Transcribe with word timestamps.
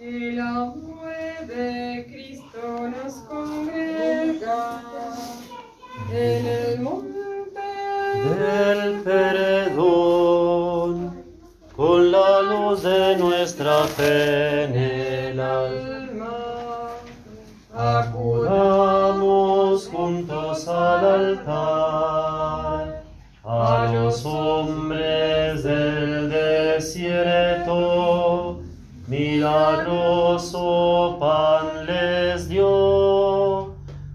El 0.00 0.38
amor 0.40 1.10
de 1.48 2.06
Cristo 2.08 2.88
nos 2.88 3.14
congrega 3.24 4.80
en 6.12 6.46
el 6.46 6.80
monte 6.80 7.18
del 8.38 9.00
perdón, 9.00 10.14
con 11.74 12.12
la 12.12 12.42
luz 12.42 12.84
de 12.84 13.16
nuestra 13.16 13.88
fe 13.88 14.68
milagroso 30.38 31.18
pan 31.18 31.86
les 31.86 32.48
dio 32.48 33.74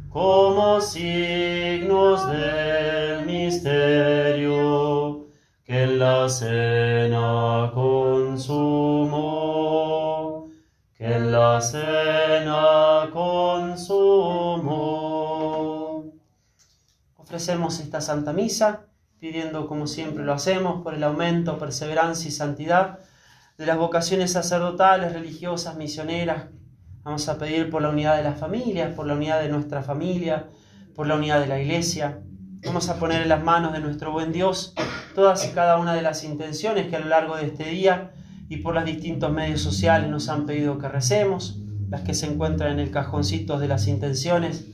como 0.09 0.79
signos 0.79 2.25
del 2.31 3.25
misterio 3.25 5.27
que 5.65 5.83
en 5.83 5.99
la 5.99 6.29
cena 6.29 7.71
consumó, 7.73 9.19
que 10.95 11.13
en 11.13 11.29
la 11.31 11.59
cena 11.61 13.09
consumó. 13.11 14.93
Ofrecemos 17.17 17.79
esta 17.79 17.99
Santa 18.01 18.33
Misa 18.33 18.81
pidiendo 19.19 19.67
como 19.67 19.87
siempre 19.87 20.23
lo 20.23 20.33
hacemos 20.33 20.83
por 20.83 20.93
el 20.93 21.03
aumento, 21.03 21.57
perseverancia 21.57 22.27
y 22.27 22.31
santidad 22.31 22.99
de 23.63 23.67
las 23.67 23.77
vocaciones 23.77 24.33
sacerdotales, 24.33 25.13
religiosas, 25.13 25.77
misioneras. 25.77 26.47
Vamos 27.03 27.29
a 27.29 27.37
pedir 27.37 27.69
por 27.69 27.81
la 27.81 27.91
unidad 27.91 28.17
de 28.17 28.23
las 28.23 28.37
familias, 28.37 28.93
por 28.93 29.07
la 29.07 29.13
unidad 29.13 29.41
de 29.41 29.47
nuestra 29.47 29.81
familia, 29.81 30.47
por 30.93 31.07
la 31.07 31.15
unidad 31.15 31.39
de 31.39 31.47
la 31.47 31.61
iglesia. 31.61 32.19
Vamos 32.65 32.89
a 32.89 32.99
poner 32.99 33.21
en 33.21 33.29
las 33.29 33.41
manos 33.41 33.71
de 33.71 33.79
nuestro 33.79 34.11
buen 34.11 34.33
Dios 34.33 34.73
todas 35.15 35.47
y 35.49 35.53
cada 35.53 35.77
una 35.77 35.93
de 35.93 36.01
las 36.01 36.25
intenciones 36.25 36.87
que 36.87 36.97
a 36.97 36.99
lo 36.99 37.07
largo 37.07 37.37
de 37.37 37.45
este 37.45 37.63
día 37.69 38.11
y 38.49 38.57
por 38.57 38.75
los 38.75 38.83
distintos 38.83 39.31
medios 39.31 39.61
sociales 39.61 40.09
nos 40.09 40.27
han 40.27 40.45
pedido 40.45 40.77
que 40.77 40.89
recemos, 40.89 41.61
las 41.89 42.01
que 42.01 42.15
se 42.15 42.25
encuentran 42.25 42.73
en 42.73 42.79
el 42.79 42.91
cajoncito 42.91 43.59
de 43.59 43.69
las 43.69 43.87
intenciones 43.87 44.65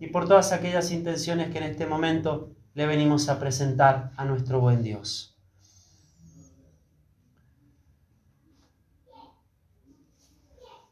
y 0.00 0.06
por 0.06 0.26
todas 0.26 0.52
aquellas 0.52 0.92
intenciones 0.92 1.50
que 1.50 1.58
en 1.58 1.64
este 1.64 1.84
momento 1.84 2.54
le 2.72 2.86
venimos 2.86 3.28
a 3.28 3.38
presentar 3.38 4.12
a 4.16 4.24
nuestro 4.24 4.60
buen 4.60 4.82
Dios. 4.82 5.29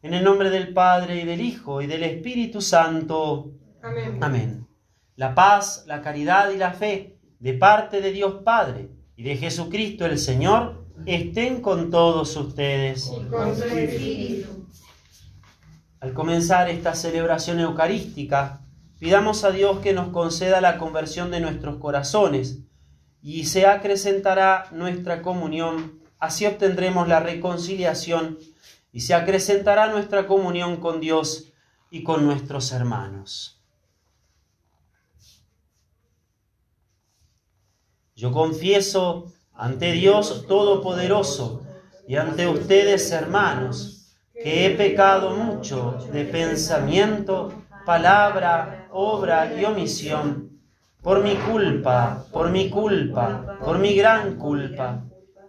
En 0.00 0.14
el 0.14 0.22
nombre 0.22 0.48
del 0.50 0.72
Padre 0.72 1.22
y 1.22 1.24
del 1.24 1.40
Hijo 1.40 1.82
y 1.82 1.88
del 1.88 2.04
Espíritu 2.04 2.60
Santo. 2.60 3.50
Amén. 3.82 4.18
Amén. 4.20 4.68
La 5.16 5.34
paz, 5.34 5.84
la 5.88 6.02
caridad 6.02 6.50
y 6.50 6.56
la 6.56 6.72
fe 6.72 7.18
de 7.40 7.54
parte 7.54 8.00
de 8.00 8.12
Dios 8.12 8.42
Padre 8.44 8.90
y 9.16 9.24
de 9.24 9.36
Jesucristo 9.36 10.06
el 10.06 10.18
Señor 10.18 10.86
estén 11.04 11.60
con 11.60 11.90
todos 11.90 12.36
ustedes. 12.36 13.10
Y 13.12 13.24
con 13.26 13.56
su 13.56 13.64
espíritu. 13.64 14.68
Al 15.98 16.12
comenzar 16.14 16.70
esta 16.70 16.94
celebración 16.94 17.58
eucarística, 17.58 18.60
pidamos 19.00 19.42
a 19.42 19.50
Dios 19.50 19.80
que 19.80 19.94
nos 19.94 20.10
conceda 20.10 20.60
la 20.60 20.78
conversión 20.78 21.32
de 21.32 21.40
nuestros 21.40 21.78
corazones 21.78 22.60
y 23.20 23.46
se 23.46 23.66
acrecentará 23.66 24.66
nuestra 24.70 25.22
comunión, 25.22 25.98
así 26.20 26.46
obtendremos 26.46 27.08
la 27.08 27.18
reconciliación 27.18 28.38
y 28.92 29.00
se 29.00 29.14
acrecentará 29.14 29.88
nuestra 29.88 30.26
comunión 30.26 30.76
con 30.76 31.00
Dios 31.00 31.52
y 31.90 32.02
con 32.02 32.24
nuestros 32.24 32.72
hermanos. 32.72 33.60
Yo 38.14 38.32
confieso 38.32 39.32
ante 39.54 39.92
Dios 39.92 40.46
Todopoderoso 40.46 41.62
y 42.06 42.16
ante 42.16 42.48
ustedes, 42.48 43.10
hermanos, 43.12 44.16
que 44.32 44.66
he 44.66 44.70
pecado 44.70 45.36
mucho 45.36 45.98
de 46.12 46.24
pensamiento, 46.24 47.52
palabra, 47.84 48.88
obra 48.90 49.54
y 49.54 49.64
omisión, 49.64 50.60
por 51.02 51.22
mi 51.22 51.34
culpa, 51.36 52.24
por 52.32 52.50
mi 52.50 52.70
culpa, 52.70 53.58
por 53.64 53.78
mi 53.78 53.94
gran 53.94 54.36
culpa. 54.36 55.07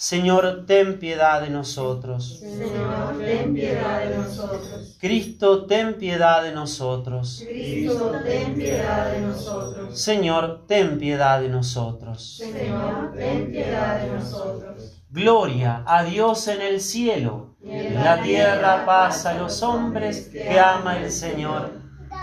Señor, 0.00 0.64
ten 0.66 0.98
piedad 0.98 1.42
de 1.42 1.50
nosotros. 1.50 2.38
Señor, 2.40 3.18
ten 3.18 3.52
piedad 3.52 4.00
de 4.00 4.16
nosotros. 4.16 4.96
Cristo, 4.98 5.66
ten 5.66 5.98
piedad 5.98 6.42
de 6.42 6.52
nosotros. 6.52 7.44
Cristo, 7.46 8.10
ten 8.24 8.54
piedad 8.54 9.12
de 9.12 9.20
nosotros. 9.20 10.00
Señor, 10.00 10.64
ten 10.66 10.98
piedad 10.98 11.42
de 11.42 11.50
nosotros. 11.50 12.38
Señor, 12.38 13.12
ten 13.14 13.50
piedad 13.50 14.00
de 14.00 14.10
nosotros. 14.12 15.02
Gloria 15.10 15.84
a 15.86 16.02
Dios 16.02 16.48
en 16.48 16.62
el 16.62 16.80
cielo, 16.80 17.56
en 17.62 18.02
la 18.02 18.22
tierra 18.22 18.86
paz 18.86 19.26
a 19.26 19.34
los 19.34 19.62
hombres 19.62 20.30
que 20.32 20.58
ama 20.58 20.96
el 20.96 21.12
Señor. 21.12 21.72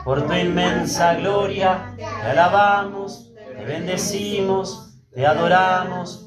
Por 0.04 0.26
tu 0.26 0.34
inmensa 0.34 1.14
gloria 1.14 1.94
te 1.96 2.04
alabamos, 2.04 3.32
te 3.56 3.66
bendecimos, 3.66 4.96
te 5.14 5.28
adoramos, 5.28 6.27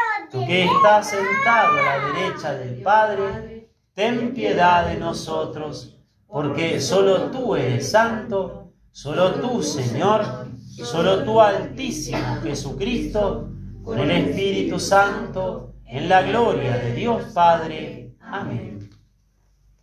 Tú 0.31 0.45
que 0.45 0.63
estás 0.63 1.09
sentado 1.09 1.77
a 1.77 1.81
la 1.81 2.13
derecha 2.13 2.53
del 2.53 2.81
Padre, 2.81 3.69
ten 3.93 4.33
piedad 4.33 4.87
de 4.87 4.97
nosotros, 4.97 5.97
porque 6.25 6.79
solo 6.79 7.31
tú 7.31 7.55
eres 7.55 7.91
santo, 7.91 8.71
solo 8.91 9.33
tú, 9.35 9.61
Señor, 9.61 10.23
solo 10.69 11.25
tú, 11.25 11.41
Altísimo 11.41 12.37
Jesucristo, 12.41 13.49
con 13.83 13.99
el 13.99 14.11
Espíritu 14.11 14.79
Santo, 14.79 15.73
en 15.85 16.07
la 16.07 16.21
gloria 16.21 16.77
de 16.77 16.93
Dios 16.93 17.23
Padre. 17.33 18.15
Amén. 18.21 18.89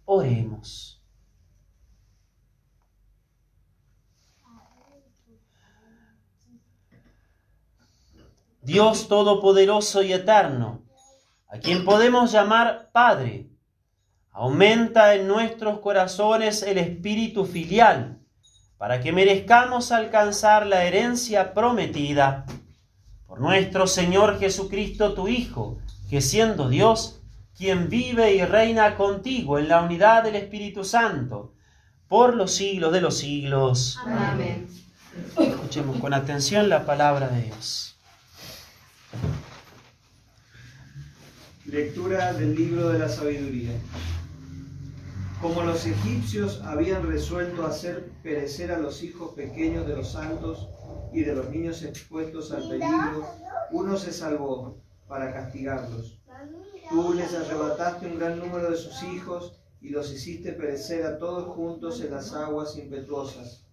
Oremos. 0.07 0.98
Dios 8.69 9.09
Todopoderoso 9.09 10.03
y 10.03 10.12
Eterno, 10.12 10.82
a 11.49 11.56
quien 11.56 11.87
podemos 11.87 12.32
llamar 12.32 12.91
Padre, 12.93 13.49
aumenta 14.31 15.15
en 15.15 15.26
nuestros 15.26 15.79
corazones 15.79 16.62
el 16.62 16.76
espíritu 16.76 17.47
filial, 17.47 18.19
para 18.76 19.00
que 19.00 19.11
merezcamos 19.11 19.91
alcanzar 19.91 20.67
la 20.67 20.85
herencia 20.85 21.55
prometida. 21.55 22.44
Por 23.26 23.41
nuestro 23.41 23.87
Señor 23.87 24.38
Jesucristo, 24.38 25.15
tu 25.15 25.29
Hijo, 25.29 25.79
que 26.11 26.20
siendo 26.20 26.69
Dios, 26.69 27.23
quien 27.56 27.88
vive 27.88 28.35
y 28.35 28.44
reina 28.44 28.97
contigo 28.97 29.59
en 29.59 29.70
la 29.70 29.81
unidad 29.81 30.25
del 30.25 30.37
Espíritu 30.37 30.85
Santo, 30.85 31.55
por 32.06 32.37
los 32.37 32.53
siglos 32.53 32.93
de 32.93 33.00
los 33.00 33.17
siglos. 33.17 33.99
Amén. 34.05 34.69
Escuchemos 35.38 35.97
con 35.97 36.12
atención 36.12 36.69
la 36.69 36.85
palabra 36.85 37.29
de 37.29 37.44
Dios. 37.44 37.98
Lectura 41.64 42.32
del 42.32 42.55
libro 42.55 42.88
de 42.88 42.99
la 42.99 43.08
sabiduría. 43.08 43.72
Como 45.40 45.62
los 45.62 45.87
egipcios 45.87 46.60
habían 46.62 47.06
resuelto 47.06 47.64
hacer 47.64 48.10
perecer 48.22 48.72
a 48.72 48.78
los 48.78 49.02
hijos 49.02 49.34
pequeños 49.34 49.87
de 49.87 49.94
los 49.96 50.12
santos 50.12 50.69
y 51.12 51.22
de 51.22 51.34
los 51.34 51.50
niños 51.50 51.82
expuestos 51.82 52.52
al 52.52 52.69
peligro, 52.69 53.26
uno 53.70 53.96
se 53.96 54.12
salvó 54.12 54.82
para 55.06 55.32
castigarlos. 55.32 56.20
Tú 56.88 57.12
les 57.12 57.34
arrebataste 57.34 58.06
un 58.06 58.19
gran 58.19 58.38
número 58.38 58.70
de 58.70 58.76
sus 58.76 59.02
hijos 59.02 59.60
y 59.81 59.90
los 59.90 60.10
hiciste 60.12 60.52
perecer 60.52 61.06
a 61.06 61.19
todos 61.19 61.55
juntos 61.55 62.00
en 62.00 62.10
las 62.10 62.32
aguas 62.32 62.76
impetuosas. 62.76 63.66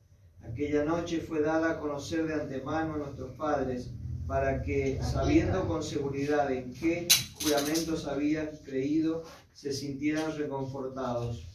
Aquella 0.44 0.84
noche 0.84 1.20
fue 1.22 1.42
dada 1.42 1.72
a 1.72 1.80
conocer 1.80 2.28
de 2.28 2.36
antemano 2.36 2.96
a 2.96 2.98
nuestros 2.98 3.36
padres, 3.36 3.92
para 4.28 4.64
que, 4.64 5.00
sabiendo 5.02 5.68
con 5.68 5.84
seguridad 5.84 6.52
en 6.52 6.74
qué 6.74 7.08
juramentos 7.42 8.08
habían 8.08 8.50
creído, 8.64 9.24
se 9.54 9.72
sintieran 9.72 10.36
reconfortados. 10.36 11.48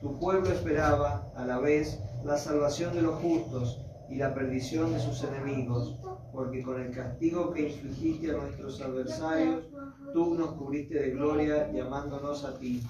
Tu 0.00 0.18
pueblo 0.18 0.50
esperaba, 0.50 1.32
a 1.36 1.44
la 1.44 1.58
vez, 1.58 1.98
la 2.24 2.36
salvación 2.36 2.94
de 2.94 3.02
los 3.02 3.16
justos 3.16 3.80
y 4.10 4.16
la 4.16 4.34
perdición 4.34 4.92
de 4.92 5.00
sus 5.00 5.22
enemigos, 5.24 5.96
porque 6.32 6.62
con 6.62 6.80
el 6.80 6.90
castigo 6.90 7.52
que 7.52 7.68
infligiste 7.68 8.30
a 8.30 8.34
nuestros 8.34 8.80
adversarios, 8.80 9.64
tú 10.12 10.34
nos 10.34 10.54
cubriste 10.54 10.98
de 10.98 11.10
gloria 11.10 11.70
llamándonos 11.72 12.44
a 12.44 12.58
ti. 12.58 12.82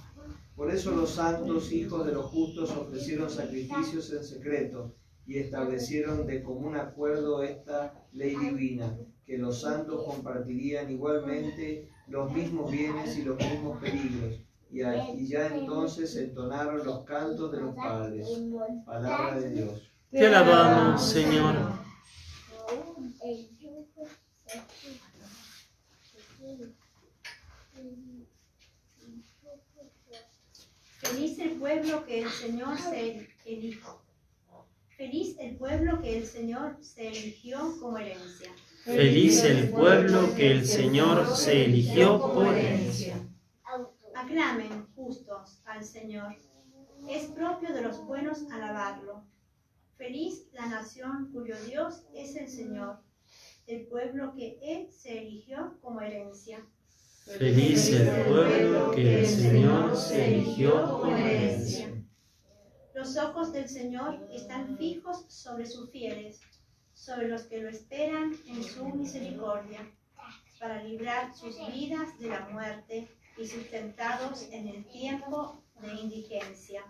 Por 0.56 0.70
eso 0.70 0.90
los 0.90 1.10
santos 1.10 1.72
hijos 1.72 2.06
de 2.06 2.12
los 2.12 2.26
justos 2.26 2.70
ofrecieron 2.70 3.30
sacrificios 3.30 4.12
en 4.12 4.24
secreto 4.24 4.94
y 5.26 5.38
establecieron 5.38 6.26
de 6.26 6.42
común 6.42 6.76
acuerdo 6.76 7.42
esta 7.42 7.94
ley 8.12 8.36
divina, 8.36 8.96
los 9.40 9.60
santos 9.60 10.04
compartirían 10.04 10.90
igualmente 10.90 11.88
los 12.08 12.30
mismos 12.32 12.70
bienes 12.70 13.16
y 13.16 13.22
los 13.22 13.38
mismos 13.38 13.80
peligros. 13.80 14.40
Y, 14.70 14.82
y 14.82 15.26
ya 15.26 15.48
entonces 15.48 16.14
entonaron 16.16 16.84
los 16.84 17.04
cantos 17.04 17.50
de 17.50 17.60
los 17.60 17.74
padres. 17.74 18.28
Palabra 18.86 19.40
de 19.40 19.50
Dios. 19.50 19.90
Te 20.10 20.26
alabamos, 20.26 21.02
Señor. 21.04 21.54
Feliz 30.98 31.38
el 31.38 31.50
pueblo 31.58 32.04
que 32.06 32.22
el 32.22 32.30
Señor 32.30 32.78
se 32.78 33.28
eligió. 33.44 34.02
Feliz 34.96 35.36
el 35.38 35.56
pueblo 35.56 36.00
que 36.02 36.18
el 36.18 36.26
Señor 36.26 36.76
se 36.82 37.08
eligió 37.08 37.58
como 37.80 37.98
herencia. 37.98 38.50
Feliz 38.84 39.44
el 39.44 39.68
pueblo 39.68 40.34
que 40.34 40.52
el 40.52 40.66
Señor 40.66 41.36
se 41.36 41.66
eligió 41.66 42.18
por 42.32 42.46
herencia. 42.46 43.14
Aclamen 44.14 44.86
justos 44.94 45.60
al 45.66 45.84
Señor. 45.84 46.34
Es 47.06 47.26
propio 47.26 47.74
de 47.74 47.82
los 47.82 48.02
buenos 48.06 48.50
alabarlo. 48.50 49.22
Feliz 49.98 50.48
la 50.52 50.66
nación 50.66 51.30
cuyo 51.30 51.54
Dios 51.66 52.04
es 52.14 52.36
el 52.36 52.48
Señor, 52.48 53.00
el 53.66 53.86
pueblo 53.86 54.32
que 54.34 54.58
Él 54.62 54.88
se 54.90 55.18
eligió 55.18 55.76
como 55.82 56.00
herencia. 56.00 56.66
Feliz 57.26 57.92
el 57.92 58.24
pueblo 58.24 58.92
que 58.92 59.20
el 59.20 59.26
Señor 59.26 59.94
se 59.94 60.28
eligió 60.28 61.00
como 61.00 61.14
herencia. 61.14 62.02
Los 62.94 63.16
ojos 63.18 63.52
del 63.52 63.68
Señor 63.68 64.26
están 64.32 64.78
fijos 64.78 65.26
sobre 65.28 65.66
sus 65.66 65.90
fieles, 65.90 66.40
sobre 67.00 67.28
los 67.28 67.44
que 67.44 67.62
lo 67.62 67.70
esperan 67.70 68.36
en 68.46 68.62
su 68.62 68.84
misericordia, 68.84 69.90
para 70.58 70.82
librar 70.84 71.34
sus 71.34 71.56
vidas 71.72 72.18
de 72.18 72.28
la 72.28 72.46
muerte 72.50 73.08
y 73.38 73.46
sustentados 73.46 74.46
en 74.52 74.68
el 74.68 74.84
tiempo 74.84 75.62
de 75.80 75.94
indigencia. 75.94 76.82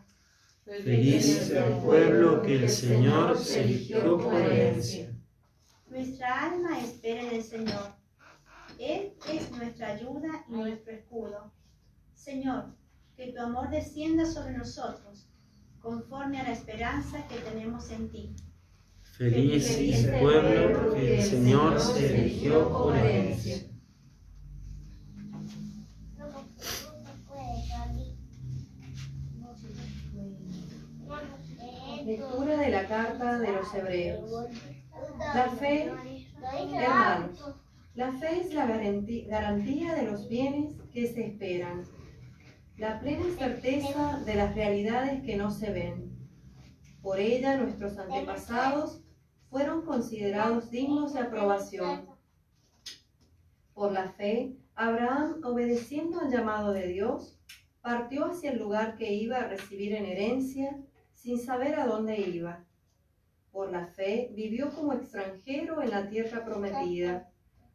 Feliz 0.64 1.50
el 1.50 1.74
pueblo 1.74 2.42
que 2.42 2.56
el 2.56 2.68
Señor 2.68 3.38
se 3.38 3.62
eligió 3.62 4.18
por 4.18 4.34
herencia. 4.34 5.14
Nuestra 5.88 6.46
alma 6.46 6.80
espera 6.80 7.22
en 7.22 7.36
el 7.36 7.44
Señor. 7.44 7.94
Él 8.80 9.12
es 9.28 9.50
nuestra 9.52 9.94
ayuda 9.94 10.44
y 10.48 10.52
nuestro 10.52 10.92
escudo. 10.92 11.52
Señor, 12.14 12.74
que 13.16 13.32
tu 13.32 13.40
amor 13.40 13.70
descienda 13.70 14.26
sobre 14.26 14.56
nosotros, 14.56 15.28
conforme 15.80 16.40
a 16.40 16.44
la 16.44 16.52
esperanza 16.52 17.28
que 17.28 17.36
tenemos 17.38 17.90
en 17.90 18.10
ti. 18.10 18.34
Feliz 19.20 19.76
el 19.76 20.18
pueblo 20.18 20.94
que 20.94 21.18
el 21.18 21.22
Señor 21.22 21.78
se 21.78 22.22
eligió 22.22 22.72
por 22.72 22.96
herencia. 22.96 23.66
Lectura 32.02 32.56
de 32.56 32.70
la 32.70 32.88
carta 32.88 33.38
de 33.38 33.52
los 33.52 33.74
Hebreos. 33.74 34.46
La 35.34 35.50
fe, 35.50 35.92
hermanos, 36.72 37.56
la 37.96 38.12
fe 38.12 38.40
es 38.40 38.54
la 38.54 38.66
garantía 38.66 39.96
de 39.96 40.04
los 40.04 40.30
bienes 40.30 40.76
que 40.94 41.06
se 41.06 41.26
esperan, 41.26 41.82
la 42.78 42.98
plena 43.00 43.24
certeza 43.38 44.22
de 44.24 44.34
las 44.34 44.54
realidades 44.54 45.22
que 45.24 45.36
no 45.36 45.50
se 45.50 45.70
ven. 45.72 46.10
Por 47.02 47.20
ella 47.20 47.58
nuestros 47.58 47.98
antepasados 47.98 48.99
fueron 49.50 49.82
considerados 49.82 50.70
dignos 50.70 51.12
de 51.12 51.20
aprobación. 51.20 52.06
Por 53.74 53.92
la 53.92 54.08
fe, 54.12 54.56
Abraham, 54.76 55.40
obedeciendo 55.44 56.20
al 56.20 56.30
llamado 56.30 56.72
de 56.72 56.86
Dios, 56.86 57.36
partió 57.82 58.26
hacia 58.26 58.52
el 58.52 58.58
lugar 58.60 58.96
que 58.96 59.12
iba 59.12 59.38
a 59.38 59.48
recibir 59.48 59.94
en 59.94 60.06
herencia 60.06 60.78
sin 61.12 61.38
saber 61.38 61.74
a 61.74 61.86
dónde 61.86 62.18
iba. 62.20 62.64
Por 63.50 63.72
la 63.72 63.86
fe 63.86 64.30
vivió 64.34 64.70
como 64.70 64.92
extranjero 64.92 65.82
en 65.82 65.90
la 65.90 66.08
tierra 66.08 66.44
prometida, 66.44 67.28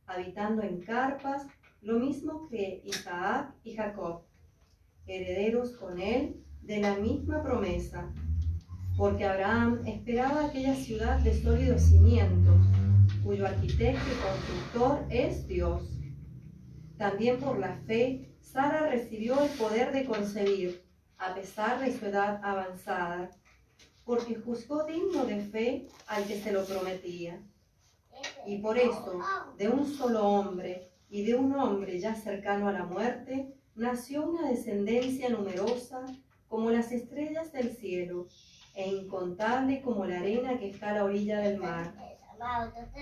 habitando 0.06 0.62
en 0.64 0.82
carpas, 0.82 1.46
lo 1.82 2.00
mismo 2.00 2.48
que 2.48 2.82
Isaac 2.86 3.54
y 3.64 3.76
Jacob, 3.76 4.22
herederos 5.06 5.76
con 5.76 6.00
él 6.00 6.44
de 6.62 6.80
la 6.80 6.96
misma 6.96 7.44
promesa, 7.44 8.12
porque 8.98 9.26
Abraham 9.26 9.82
esperaba 9.86 10.46
aquella 10.46 10.74
ciudad 10.74 11.20
de 11.20 11.42
sólidos 11.42 11.82
cimientos, 11.82 12.56
cuyo 13.24 13.46
arquitecto 13.46 14.02
y 14.10 14.24
constructor 14.24 15.06
es 15.10 15.48
Dios. 15.48 15.84
También 16.98 17.40
por 17.40 17.60
la 17.60 17.76
fe, 17.86 18.34
Sara 18.40 18.88
recibió 18.88 19.42
el 19.42 19.50
poder 19.52 19.92
de 19.92 20.06
concebir 20.06 20.86
a 21.18 21.34
pesar 21.34 21.80
de 21.82 21.98
su 21.98 22.06
edad 22.06 22.40
avanzada, 22.44 23.32
porque 24.06 24.36
juzgó 24.36 24.86
digno 24.86 25.26
de 25.26 25.42
fe 25.42 25.88
al 26.08 26.26
que 26.26 26.40
se 26.40 26.54
lo 26.54 26.64
prometía. 26.66 27.42
Y 28.46 28.60
por 28.60 28.78
eso, 28.78 29.20
de 29.58 29.68
un 29.68 29.86
solo 29.86 30.26
hombre 30.26 30.90
y 31.10 31.24
de 31.26 31.36
un 31.36 31.54
hombre 31.54 32.00
ya 32.00 32.16
cercano 32.16 32.70
a 32.70 32.72
la 32.72 32.86
muerte, 32.86 33.54
nació 33.76 34.30
una 34.30 34.50
descendencia 34.50 35.30
numerosa 35.30 36.06
como 36.48 36.70
las 36.70 36.92
estrellas 36.94 37.52
del 37.52 37.72
cielo 37.76 38.28
e 38.76 38.88
incontable 38.88 39.82
como 39.82 40.06
la 40.06 40.20
arena 40.20 40.58
que 40.58 40.70
está 40.70 40.92
a 40.92 40.94
la 40.96 41.04
orilla 41.06 41.40
del 41.40 41.60
mar. 41.60 41.94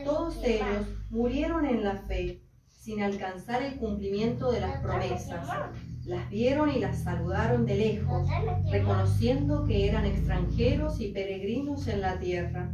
Todos 0.05 0.43
ellos 0.43 0.87
murieron 1.09 1.65
en 1.65 1.83
la 1.83 1.97
fe, 1.97 2.41
sin 2.67 3.01
alcanzar 3.01 3.61
el 3.63 3.77
cumplimiento 3.77 4.51
de 4.51 4.61
las 4.61 4.81
promesas 4.81 5.47
las 6.05 6.29
vieron 6.29 6.69
y 6.69 6.79
las 6.79 7.03
saludaron 7.03 7.65
de 7.65 7.75
lejos, 7.75 8.27
reconociendo 8.69 9.63
que 9.63 9.87
eran 9.87 10.05
extranjeros 10.05 10.99
y 10.99 11.13
peregrinos 11.13 11.87
en 11.87 12.01
la 12.01 12.19
tierra. 12.19 12.73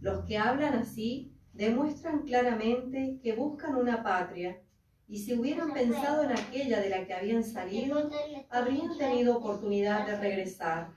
Los 0.00 0.24
que 0.24 0.38
hablan 0.38 0.74
así 0.74 1.34
demuestran 1.52 2.22
claramente 2.22 3.18
que 3.22 3.34
buscan 3.34 3.76
una 3.76 4.02
patria, 4.02 4.58
y 5.06 5.18
si 5.18 5.34
hubieran 5.34 5.72
pensado 5.72 6.22
en 6.22 6.32
aquella 6.32 6.80
de 6.80 6.88
la 6.88 7.06
que 7.06 7.14
habían 7.14 7.44
salido, 7.44 8.10
habrían 8.50 8.96
tenido 8.96 9.36
oportunidad 9.36 10.06
de 10.06 10.16
regresar. 10.16 10.90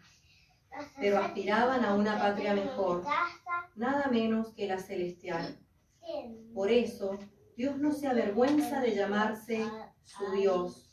Pero 0.97 1.19
aspiraban 1.19 1.83
a 1.85 1.95
una 1.95 2.17
patria 2.17 2.53
mejor, 2.53 3.03
nada 3.75 4.07
menos 4.07 4.49
que 4.53 4.67
la 4.67 4.79
celestial. 4.79 5.57
Por 6.53 6.71
eso, 6.71 7.19
Dios 7.55 7.77
no 7.77 7.91
se 7.91 8.07
avergüenza 8.07 8.81
de 8.81 8.95
llamarse 8.95 9.65
su 10.03 10.31
Dios 10.31 10.91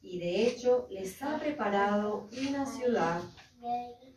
y 0.00 0.18
de 0.18 0.46
hecho 0.46 0.86
les 0.90 1.22
ha 1.22 1.38
preparado 1.38 2.28
una 2.48 2.64
ciudad. 2.66 3.20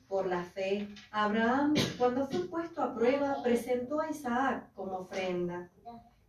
Por 0.08 0.28
la 0.28 0.44
fe, 0.44 0.88
Abraham, 1.12 1.74
cuando 1.98 2.28
fue 2.28 2.48
puesto 2.48 2.82
a 2.82 2.94
prueba, 2.94 3.42
presentó 3.44 4.02
a 4.02 4.10
Isaac 4.10 4.72
como 4.74 5.00
ofrenda. 5.00 5.70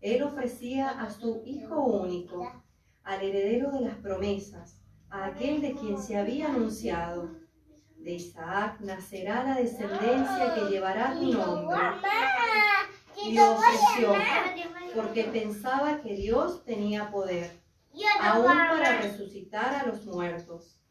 Él 0.00 0.22
ofrecía 0.22 0.88
a 0.88 1.10
su 1.10 1.42
hijo 1.44 1.84
único, 1.84 2.50
al 3.04 3.22
heredero 3.22 3.70
de 3.70 3.80
las 3.82 3.96
promesas, 3.96 4.80
a 5.10 5.26
aquel 5.26 5.60
de 5.60 5.74
quien 5.74 6.00
se 6.00 6.16
había 6.16 6.48
anunciado. 6.48 7.30
De 8.02 8.14
Isaac 8.14 8.80
nacerá 8.80 9.44
la 9.44 9.54
descendencia 9.54 10.54
que 10.54 10.62
llevará 10.70 11.14
tu 11.14 11.32
nombre. 11.32 11.76
Y 13.24 13.38
ofreció, 13.38 14.14
porque 14.96 15.24
pensaba 15.24 16.00
que 16.00 16.14
Dios 16.16 16.64
tenía 16.64 17.12
poder 17.12 17.62
aún 18.20 18.46
para 18.46 19.02
resucitar 19.02 19.74
a 19.74 19.86
los 19.86 20.04
muertos. 20.04 20.82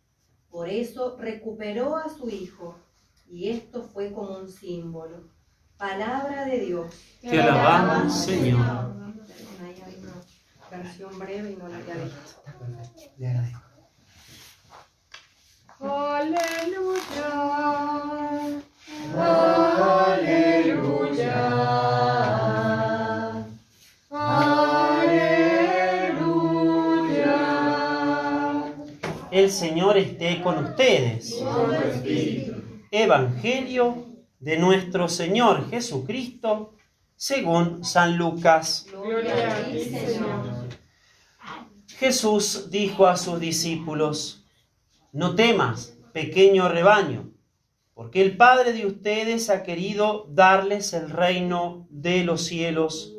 Por 0.50 0.70
eso 0.70 1.18
recuperó 1.20 1.98
a 1.98 2.08
su 2.10 2.30
hijo, 2.30 2.80
y 3.28 3.50
esto 3.50 3.84
fue 3.84 4.14
como 4.14 4.38
un 4.38 4.50
símbolo. 4.50 5.30
Palabra 5.78 6.46
de 6.46 6.60
Dios. 6.60 6.96
Te 7.22 7.42
alabamos, 7.42 8.14
Señor. 8.14 8.60
Una 10.70 10.78
versión 10.78 11.20
breve 11.20 11.52
y 11.52 11.56
no 11.58 11.68
la 11.68 11.78
había 11.78 11.96
visto. 11.96 12.42
Le 15.82 15.88
agradezco. 15.88 17.18
Aleluya. 20.14 21.32
Aleluya. 24.12 25.42
El 29.32 29.52
Señor 29.52 29.98
esté 29.98 30.42
con 30.44 30.66
ustedes. 30.66 31.42
Evangelio 32.92 34.06
de 34.40 34.58
nuestro 34.58 35.08
Señor 35.08 35.68
Jesucristo 35.72 36.76
según 37.16 37.84
San 37.84 38.18
Lucas. 38.18 38.86
Gloria 38.92 39.58
a 39.58 39.64
ti, 39.72 39.86
Señor. 39.86 40.70
Jesús 41.98 42.70
dijo 42.70 43.06
a 43.08 43.16
sus 43.16 43.40
discípulos, 43.40 44.41
no 45.12 45.36
temas, 45.36 45.98
pequeño 46.14 46.70
rebaño, 46.70 47.34
porque 47.94 48.22
el 48.22 48.38
Padre 48.38 48.74
de 48.74 48.86
ustedes 48.86 49.50
ha 49.50 49.64
querido 49.64 50.26
darles 50.30 50.94
el 50.94 51.10
reino 51.10 51.88
de 51.90 52.24
los 52.24 52.44
cielos. 52.46 53.16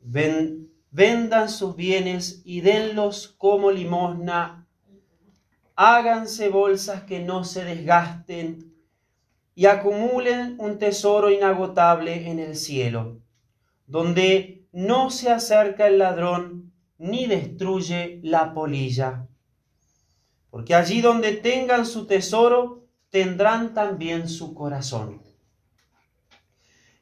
Ven- 0.00 0.70
vendan 0.90 1.48
sus 1.48 1.76
bienes 1.76 2.42
y 2.44 2.62
denlos 2.62 3.28
como 3.38 3.70
limosna. 3.70 4.66
Háganse 5.76 6.48
bolsas 6.48 7.02
que 7.04 7.20
no 7.20 7.44
se 7.44 7.64
desgasten 7.64 8.74
y 9.54 9.66
acumulen 9.66 10.56
un 10.58 10.78
tesoro 10.78 11.30
inagotable 11.30 12.28
en 12.30 12.38
el 12.38 12.56
cielo, 12.56 13.20
donde 13.86 14.66
no 14.72 15.10
se 15.10 15.30
acerca 15.30 15.86
el 15.86 15.98
ladrón 15.98 16.72
ni 16.96 17.26
destruye 17.26 18.18
la 18.24 18.52
polilla. 18.54 19.27
Porque 20.50 20.74
allí 20.74 21.00
donde 21.00 21.32
tengan 21.32 21.86
su 21.86 22.06
tesoro, 22.06 22.86
tendrán 23.10 23.74
también 23.74 24.28
su 24.28 24.54
corazón. 24.54 25.22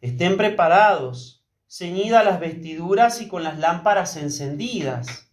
Estén 0.00 0.37
preparados, 0.37 1.45
ceñidas 1.69 2.25
las 2.25 2.41
vestiduras 2.41 3.21
y 3.21 3.29
con 3.29 3.43
las 3.43 3.59
lámparas 3.59 4.17
encendidas. 4.17 5.31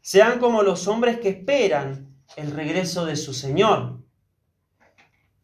Sean 0.00 0.38
como 0.38 0.62
los 0.62 0.88
hombres 0.88 1.20
que 1.20 1.28
esperan 1.28 2.16
el 2.36 2.52
regreso 2.52 3.04
de 3.04 3.16
su 3.16 3.34
Señor, 3.34 4.00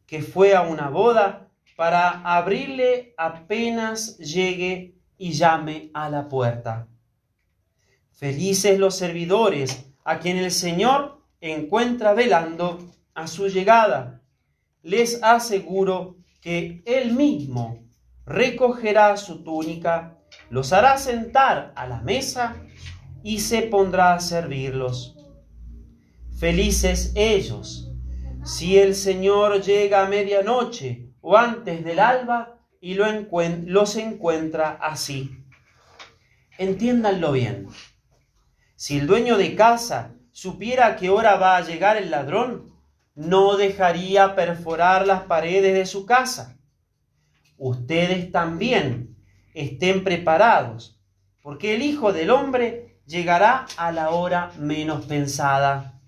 que 0.06 0.22
fue 0.22 0.54
a 0.54 0.62
una 0.62 0.88
boda 0.88 1.50
para 1.76 2.22
abrirle 2.22 3.14
apenas 3.18 4.16
llegue 4.18 4.96
y 5.18 5.32
llame 5.32 5.90
a 5.94 6.08
la 6.08 6.28
puerta. 6.28 6.88
Felices 8.12 8.78
los 8.78 8.96
servidores 8.96 9.86
a 10.04 10.18
quien 10.18 10.38
el 10.38 10.50
Señor 10.50 11.15
encuentra 11.40 12.14
velando 12.14 12.78
a 13.14 13.26
su 13.26 13.48
llegada. 13.48 14.22
Les 14.82 15.22
aseguro 15.22 16.16
que 16.40 16.82
Él 16.86 17.12
mismo 17.12 17.84
recogerá 18.24 19.16
su 19.16 19.42
túnica, 19.42 20.18
los 20.50 20.72
hará 20.72 20.98
sentar 20.98 21.72
a 21.76 21.86
la 21.86 22.00
mesa 22.02 22.56
y 23.22 23.40
se 23.40 23.62
pondrá 23.62 24.14
a 24.14 24.20
servirlos. 24.20 25.16
Felices 26.38 27.12
ellos, 27.14 27.90
si 28.44 28.78
el 28.78 28.94
Señor 28.94 29.62
llega 29.62 30.04
a 30.04 30.08
medianoche 30.08 31.10
o 31.20 31.36
antes 31.36 31.82
del 31.84 31.98
alba 31.98 32.60
y 32.80 32.94
los 32.94 33.96
encuentra 33.96 34.78
así. 34.80 35.30
Entiéndanlo 36.58 37.32
bien. 37.32 37.66
Si 38.76 38.98
el 38.98 39.06
dueño 39.06 39.38
de 39.38 39.56
casa 39.56 40.15
supiera 40.36 40.86
a 40.88 40.96
qué 40.96 41.08
hora 41.08 41.36
va 41.36 41.56
a 41.56 41.62
llegar 41.62 41.96
el 41.96 42.10
ladrón, 42.10 42.70
no 43.14 43.56
dejaría 43.56 44.34
perforar 44.34 45.06
las 45.06 45.22
paredes 45.22 45.72
de 45.72 45.86
su 45.86 46.04
casa. 46.04 46.58
Ustedes 47.56 48.30
también 48.30 49.16
estén 49.54 50.04
preparados, 50.04 51.00
porque 51.40 51.74
el 51.74 51.80
Hijo 51.80 52.12
del 52.12 52.28
Hombre 52.28 53.00
llegará 53.06 53.64
a 53.78 53.92
la 53.92 54.10
hora 54.10 54.52
menos 54.58 55.06
pensada. 55.06 56.02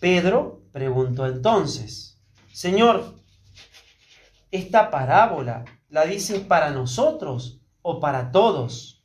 Pedro 0.00 0.64
preguntó 0.72 1.26
entonces, 1.26 2.20
Señor, 2.52 3.14
¿esta 4.50 4.90
parábola 4.90 5.64
la 5.90 6.06
dices 6.06 6.40
para 6.40 6.70
nosotros 6.70 7.60
o 7.82 8.00
para 8.00 8.32
todos? 8.32 9.04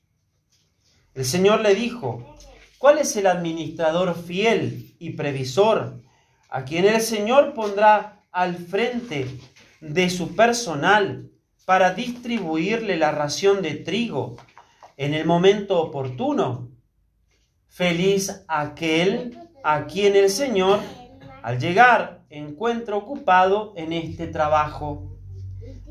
El 1.13 1.23
Señor 1.23 1.61
le 1.61 1.75
dijo, 1.75 2.35
¿cuál 2.79 2.97
es 2.97 3.15
el 3.17 3.27
administrador 3.27 4.15
fiel 4.15 4.95
y 4.97 5.11
previsor 5.11 6.01
a 6.49 6.63
quien 6.63 6.85
el 6.85 7.01
Señor 7.01 7.53
pondrá 7.53 8.23
al 8.31 8.55
frente 8.55 9.27
de 9.81 10.09
su 10.09 10.35
personal 10.35 11.29
para 11.65 11.93
distribuirle 11.93 12.97
la 12.97 13.11
ración 13.11 13.61
de 13.61 13.75
trigo 13.75 14.37
en 14.97 15.13
el 15.13 15.25
momento 15.25 15.79
oportuno? 15.79 16.69
Feliz 17.67 18.43
aquel 18.47 19.37
a 19.63 19.85
quien 19.85 20.15
el 20.15 20.29
Señor, 20.29 20.79
al 21.43 21.59
llegar, 21.59 22.23
encuentra 22.29 22.95
ocupado 22.95 23.73
en 23.75 23.91
este 23.91 24.25
trabajo. 24.27 25.17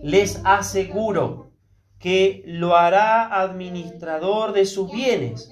Les 0.02 0.40
aseguro 0.44 1.52
que 1.98 2.42
lo 2.46 2.76
hará 2.76 3.40
administrador 3.40 4.52
de 4.52 4.64
sus 4.64 4.90
bienes. 4.90 5.50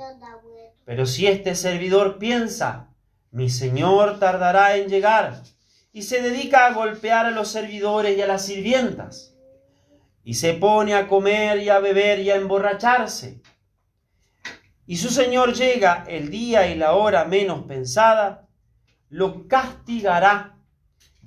Pero 0.86 1.04
si 1.04 1.26
este 1.26 1.56
servidor 1.56 2.18
piensa, 2.18 2.94
mi 3.32 3.50
señor 3.50 4.20
tardará 4.20 4.76
en 4.76 4.88
llegar, 4.88 5.42
y 5.92 6.02
se 6.02 6.22
dedica 6.22 6.66
a 6.66 6.72
golpear 6.72 7.26
a 7.26 7.32
los 7.32 7.48
servidores 7.48 8.16
y 8.16 8.22
a 8.22 8.26
las 8.28 8.46
sirvientas, 8.46 9.34
y 10.22 10.34
se 10.34 10.54
pone 10.54 10.94
a 10.94 11.08
comer 11.08 11.58
y 11.58 11.70
a 11.70 11.80
beber 11.80 12.20
y 12.20 12.30
a 12.30 12.36
emborracharse, 12.36 13.42
y 14.86 14.98
su 14.98 15.10
señor 15.10 15.54
llega 15.54 16.04
el 16.06 16.30
día 16.30 16.68
y 16.68 16.76
la 16.76 16.94
hora 16.94 17.24
menos 17.24 17.64
pensada, 17.66 18.48
lo 19.08 19.48
castigará 19.48 20.56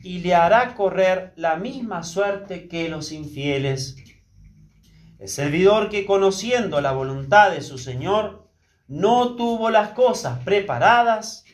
y 0.02 0.20
le 0.20 0.36
hará 0.36 0.74
correr 0.76 1.34
la 1.36 1.58
misma 1.58 2.04
suerte 2.04 2.70
que 2.70 2.88
los 2.88 3.12
infieles. 3.12 3.98
El 5.20 5.28
servidor 5.28 5.90
que 5.90 6.06
conociendo 6.06 6.80
la 6.80 6.94
voluntad 6.94 7.52
de 7.52 7.62
su 7.62 7.78
Señor 7.78 8.49
no 8.90 9.36
tuvo 9.36 9.70
las 9.70 9.92
cosas 9.92 10.44
preparadas 10.44 11.46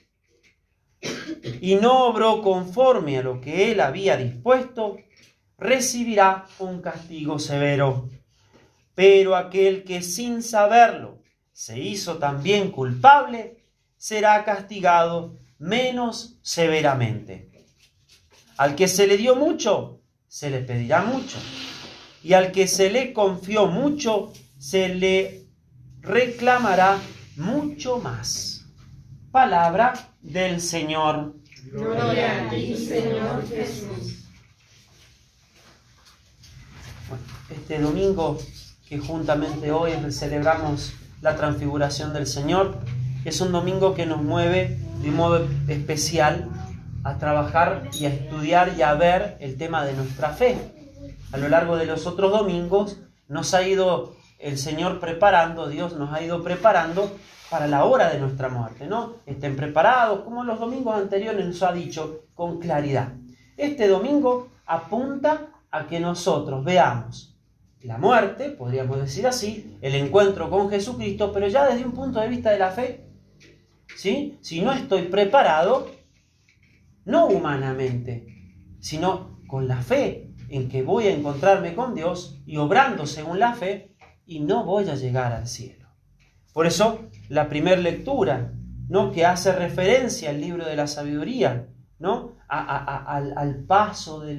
y 1.62 1.76
no 1.76 2.08
obró 2.08 2.42
conforme 2.42 3.20
a 3.20 3.22
lo 3.22 3.42
que 3.42 3.72
él 3.72 3.82
había 3.82 4.18
dispuesto, 4.18 4.98
recibirá 5.58 6.46
un 6.60 6.82
castigo 6.82 7.38
severo. 7.38 8.10
Pero 8.96 9.36
aquel 9.36 9.84
que 9.84 10.02
sin 10.02 10.42
saberlo 10.42 11.22
se 11.52 11.78
hizo 11.78 12.18
también 12.18 12.72
culpable, 12.72 13.66
será 13.98 14.44
castigado 14.46 15.38
menos 15.60 16.38
severamente. 16.42 17.52
Al 18.58 18.76
que 18.76 18.88
se 18.88 19.08
le 19.08 19.18
dio 19.18 19.36
mucho, 19.36 20.02
se 20.28 20.50
le 20.50 20.60
pedirá 20.60 21.02
mucho 21.02 21.38
y 22.24 22.34
al 22.34 22.52
que 22.52 22.68
se 22.68 22.90
le 22.90 23.14
confió 23.14 23.68
mucho, 23.68 24.32
se 24.58 24.90
le 24.90 25.46
reclamará 26.02 27.00
mucho 27.38 28.00
más. 28.00 28.66
Palabra 29.32 29.94
del 30.22 30.62
Señor. 30.62 31.34
Gloria 31.72 32.46
a 32.46 32.50
ti, 32.50 32.76
Señor 32.76 33.48
Jesús. 33.48 34.26
Bueno, 37.10 37.24
Este 37.50 37.80
domingo 37.80 38.38
que 38.88 39.00
juntamente 39.00 39.72
hoy 39.72 39.92
celebramos 40.12 40.94
la 41.22 41.36
transfiguración 41.36 42.14
del 42.14 42.28
Señor, 42.28 42.78
es 43.26 43.42
un 43.42 43.52
domingo 43.52 43.96
que 43.96 44.06
nos 44.06 44.22
mueve 44.22 44.78
de 45.02 45.10
un 45.10 45.16
modo 45.16 45.48
especial 45.68 46.48
a 47.04 47.18
trabajar 47.18 47.90
y 47.94 48.06
a 48.06 48.10
estudiar 48.10 48.76
y 48.78 48.84
a 48.84 48.94
ver 48.94 49.38
el 49.40 49.58
tema 49.58 49.84
de 49.86 49.94
nuestra 49.94 50.30
fe. 50.30 50.58
A 51.32 51.38
lo 51.38 51.50
largo 51.50 51.78
de 51.78 51.88
los 51.88 52.06
otros 52.06 52.32
domingos 52.32 52.98
nos 53.28 53.54
ha 53.56 53.68
ido 53.68 54.16
el 54.46 54.60
Señor 54.60 55.00
preparando, 55.00 55.68
Dios 55.68 55.98
nos 55.98 56.14
ha 56.14 56.22
ido 56.22 56.44
preparando 56.44 57.12
para 57.50 57.68
la 57.68 57.84
hora 57.86 58.12
de 58.12 58.20
nuestra 58.20 58.48
muerte, 58.48 58.86
¿no? 58.86 59.16
Estén 59.26 59.56
preparados, 59.56 60.24
como 60.24 60.44
los 60.44 60.60
domingos 60.60 60.96
anteriores 60.96 61.44
nos 61.44 61.64
ha 61.64 61.72
dicho 61.74 62.26
con 62.36 62.60
claridad. 62.60 63.14
Este 63.58 63.88
domingo 63.88 64.50
apunta 64.68 65.48
a 65.72 65.88
que 65.88 66.00
nosotros 66.00 66.64
veamos 66.64 67.36
la 67.82 67.98
muerte, 67.98 68.52
podríamos 68.52 69.00
decir 69.00 69.26
así, 69.26 69.80
el 69.82 69.96
encuentro 69.96 70.52
con 70.52 70.70
Jesucristo, 70.70 71.32
pero 71.34 71.48
ya 71.48 71.66
desde 71.66 71.84
un 71.84 71.94
punto 71.94 72.20
de 72.20 72.28
vista 72.28 72.52
de 72.52 72.60
la 72.60 72.70
fe. 72.70 73.10
¿Sí? 73.98 74.38
Si 74.42 74.62
no 74.62 74.74
estoy 74.74 75.04
preparado, 75.04 75.90
no 77.04 77.26
humanamente, 77.26 78.28
sino 78.80 79.40
con 79.48 79.68
la 79.68 79.82
fe, 79.82 80.36
en 80.50 80.70
que 80.70 80.84
voy 80.84 81.08
a 81.08 81.16
encontrarme 81.16 81.74
con 81.74 81.96
Dios 81.96 82.40
y 82.46 82.58
obrando 82.58 83.08
según 83.08 83.40
la 83.40 83.54
fe 83.54 83.95
y 84.26 84.40
no 84.40 84.64
voy 84.64 84.90
a 84.90 84.96
llegar 84.96 85.34
al 85.34 85.48
cielo. 85.48 85.88
Por 86.54 86.68
eso, 86.68 87.10
la 87.30 87.50
primera 87.50 87.82
lectura, 87.82 88.54
¿no? 88.88 89.12
que 89.12 89.26
hace 89.26 89.52
referencia 89.52 90.30
al 90.30 90.42
libro 90.42 90.66
de 90.66 90.76
la 90.76 90.88
sabiduría, 90.88 91.68
¿no? 92.00 92.34
al, 92.48 93.64
paso 93.68 94.22
de, 94.22 94.36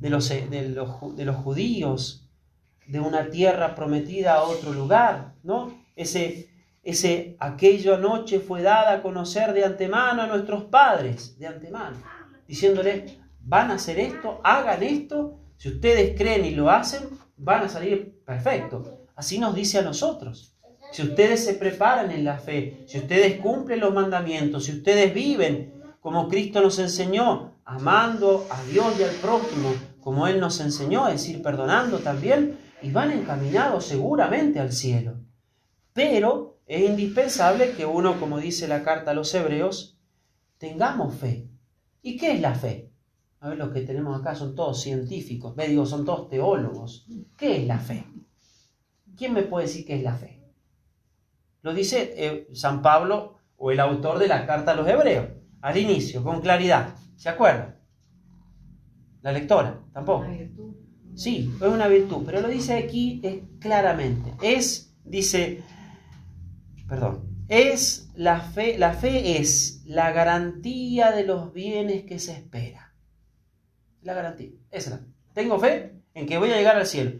los, 0.00 0.30
de 1.16 1.24
los 1.24 1.36
judíos 1.36 2.28
de 2.88 3.00
una 3.00 3.30
tierra 3.30 3.74
prometida 3.74 4.34
a 4.34 4.42
otro 4.42 4.72
lugar, 4.72 5.34
¿no? 5.42 5.84
Ese, 5.94 6.48
ese, 6.82 7.36
aquella 7.38 7.98
noche 7.98 8.40
fue 8.40 8.62
dada 8.62 8.94
a 8.94 9.02
conocer 9.02 9.52
de 9.52 9.64
antemano 9.64 10.22
a 10.22 10.26
nuestros 10.26 10.64
padres, 10.64 11.38
de 11.38 11.46
antemano, 11.46 11.96
diciéndole, 12.46 13.18
van 13.40 13.70
a 13.70 13.74
hacer 13.74 13.98
esto, 13.98 14.40
hagan 14.42 14.82
esto, 14.82 15.38
si 15.58 15.68
ustedes 15.68 16.16
creen 16.16 16.46
y 16.46 16.52
lo 16.52 16.70
hacen, 16.70 17.10
van 17.38 17.64
a 17.64 17.68
salir 17.68 18.20
perfectos. 18.24 18.88
Así 19.16 19.38
nos 19.38 19.54
dice 19.54 19.78
a 19.78 19.82
nosotros. 19.82 20.54
Si 20.92 21.02
ustedes 21.02 21.44
se 21.44 21.54
preparan 21.54 22.10
en 22.10 22.24
la 22.24 22.38
fe, 22.38 22.84
si 22.86 22.98
ustedes 22.98 23.40
cumplen 23.40 23.80
los 23.80 23.92
mandamientos, 23.92 24.64
si 24.64 24.72
ustedes 24.72 25.12
viven 25.12 25.74
como 26.00 26.28
Cristo 26.28 26.60
nos 26.60 26.78
enseñó, 26.78 27.54
amando 27.64 28.46
a 28.50 28.62
Dios 28.64 28.98
y 28.98 29.02
al 29.02 29.14
prójimo, 29.16 29.74
como 30.00 30.26
Él 30.26 30.40
nos 30.40 30.60
enseñó, 30.60 31.06
es 31.08 31.14
decir, 31.14 31.42
perdonando 31.42 31.98
también, 31.98 32.58
y 32.80 32.90
van 32.90 33.10
encaminados 33.10 33.84
seguramente 33.84 34.60
al 34.60 34.72
cielo. 34.72 35.16
Pero 35.92 36.60
es 36.66 36.88
indispensable 36.88 37.72
que 37.72 37.84
uno, 37.84 38.18
como 38.20 38.38
dice 38.38 38.68
la 38.68 38.82
carta 38.84 39.10
a 39.10 39.14
los 39.14 39.34
hebreos, 39.34 39.98
tengamos 40.58 41.14
fe. 41.16 41.48
¿Y 42.00 42.16
qué 42.16 42.32
es 42.32 42.40
la 42.40 42.54
fe? 42.54 42.90
A 43.40 43.50
ver, 43.50 43.58
los 43.58 43.70
que 43.70 43.82
tenemos 43.82 44.18
acá 44.18 44.34
son 44.34 44.54
todos 44.54 44.80
científicos, 44.80 45.54
me 45.56 45.68
digo, 45.68 45.86
son 45.86 46.04
todos 46.04 46.28
teólogos. 46.28 47.06
¿Qué 47.36 47.58
es 47.58 47.66
la 47.66 47.78
fe? 47.78 48.04
¿Quién 49.16 49.32
me 49.32 49.42
puede 49.42 49.66
decir 49.66 49.84
qué 49.84 49.96
es 49.96 50.02
la 50.02 50.14
fe? 50.14 50.42
Lo 51.62 51.74
dice 51.74 52.14
eh, 52.16 52.48
San 52.52 52.82
Pablo 52.82 53.38
o 53.56 53.70
el 53.70 53.80
autor 53.80 54.18
de 54.18 54.28
la 54.28 54.46
carta 54.46 54.72
a 54.72 54.76
los 54.76 54.88
hebreos, 54.88 55.28
al 55.60 55.76
inicio, 55.76 56.22
con 56.22 56.40
claridad. 56.40 56.94
¿Se 57.16 57.28
acuerdan? 57.28 57.78
La 59.22 59.32
lectora, 59.32 59.80
tampoco. 59.92 60.26
Sí, 61.14 61.52
es 61.60 61.66
una 61.66 61.88
virtud, 61.88 62.22
pero 62.24 62.40
lo 62.40 62.48
dice 62.48 62.74
aquí 62.74 63.20
es 63.24 63.40
claramente. 63.58 64.32
Es, 64.40 64.96
dice, 65.04 65.62
perdón, 66.88 67.44
es 67.48 68.10
la 68.14 68.40
fe, 68.40 68.78
la 68.78 68.92
fe 68.92 69.40
es 69.40 69.82
la 69.84 70.12
garantía 70.12 71.10
de 71.10 71.24
los 71.24 71.52
bienes 71.52 72.04
que 72.04 72.20
se 72.20 72.32
espera. 72.32 72.87
La 74.02 74.14
garantía, 74.14 74.50
esa 74.70 75.00
Tengo 75.34 75.58
fe 75.58 75.92
en 76.14 76.26
que 76.26 76.38
voy 76.38 76.50
a 76.50 76.56
llegar 76.56 76.76
al 76.76 76.86
cielo. 76.86 77.12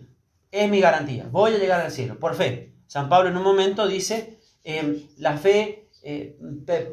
Es 0.50 0.70
mi 0.70 0.80
garantía, 0.80 1.28
voy 1.30 1.54
a 1.54 1.58
llegar 1.58 1.80
al 1.80 1.90
cielo, 1.90 2.18
por 2.18 2.34
fe. 2.34 2.74
San 2.86 3.08
Pablo 3.08 3.28
en 3.28 3.36
un 3.36 3.42
momento 3.42 3.86
dice, 3.86 4.38
em, 4.64 5.02
la 5.18 5.36
fe, 5.36 5.88
eh, 6.02 6.38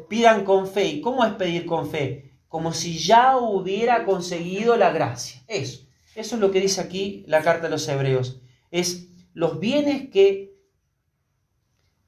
pidan 0.08 0.44
con 0.44 0.66
fe. 0.68 0.84
¿Y 0.84 1.00
cómo 1.00 1.24
es 1.24 1.32
pedir 1.32 1.64
con 1.64 1.90
fe? 1.90 2.32
Como 2.48 2.72
si 2.72 2.98
ya 2.98 3.38
hubiera 3.38 4.04
conseguido 4.04 4.76
la 4.76 4.90
gracia. 4.90 5.42
Eso. 5.46 5.86
Eso 6.14 6.36
es 6.36 6.40
lo 6.40 6.50
que 6.50 6.60
dice 6.60 6.80
aquí 6.80 7.24
la 7.26 7.42
carta 7.42 7.64
de 7.64 7.70
los 7.70 7.88
hebreos. 7.88 8.40
Es 8.70 9.08
los 9.32 9.60
bienes 9.60 10.08
que, 10.10 10.54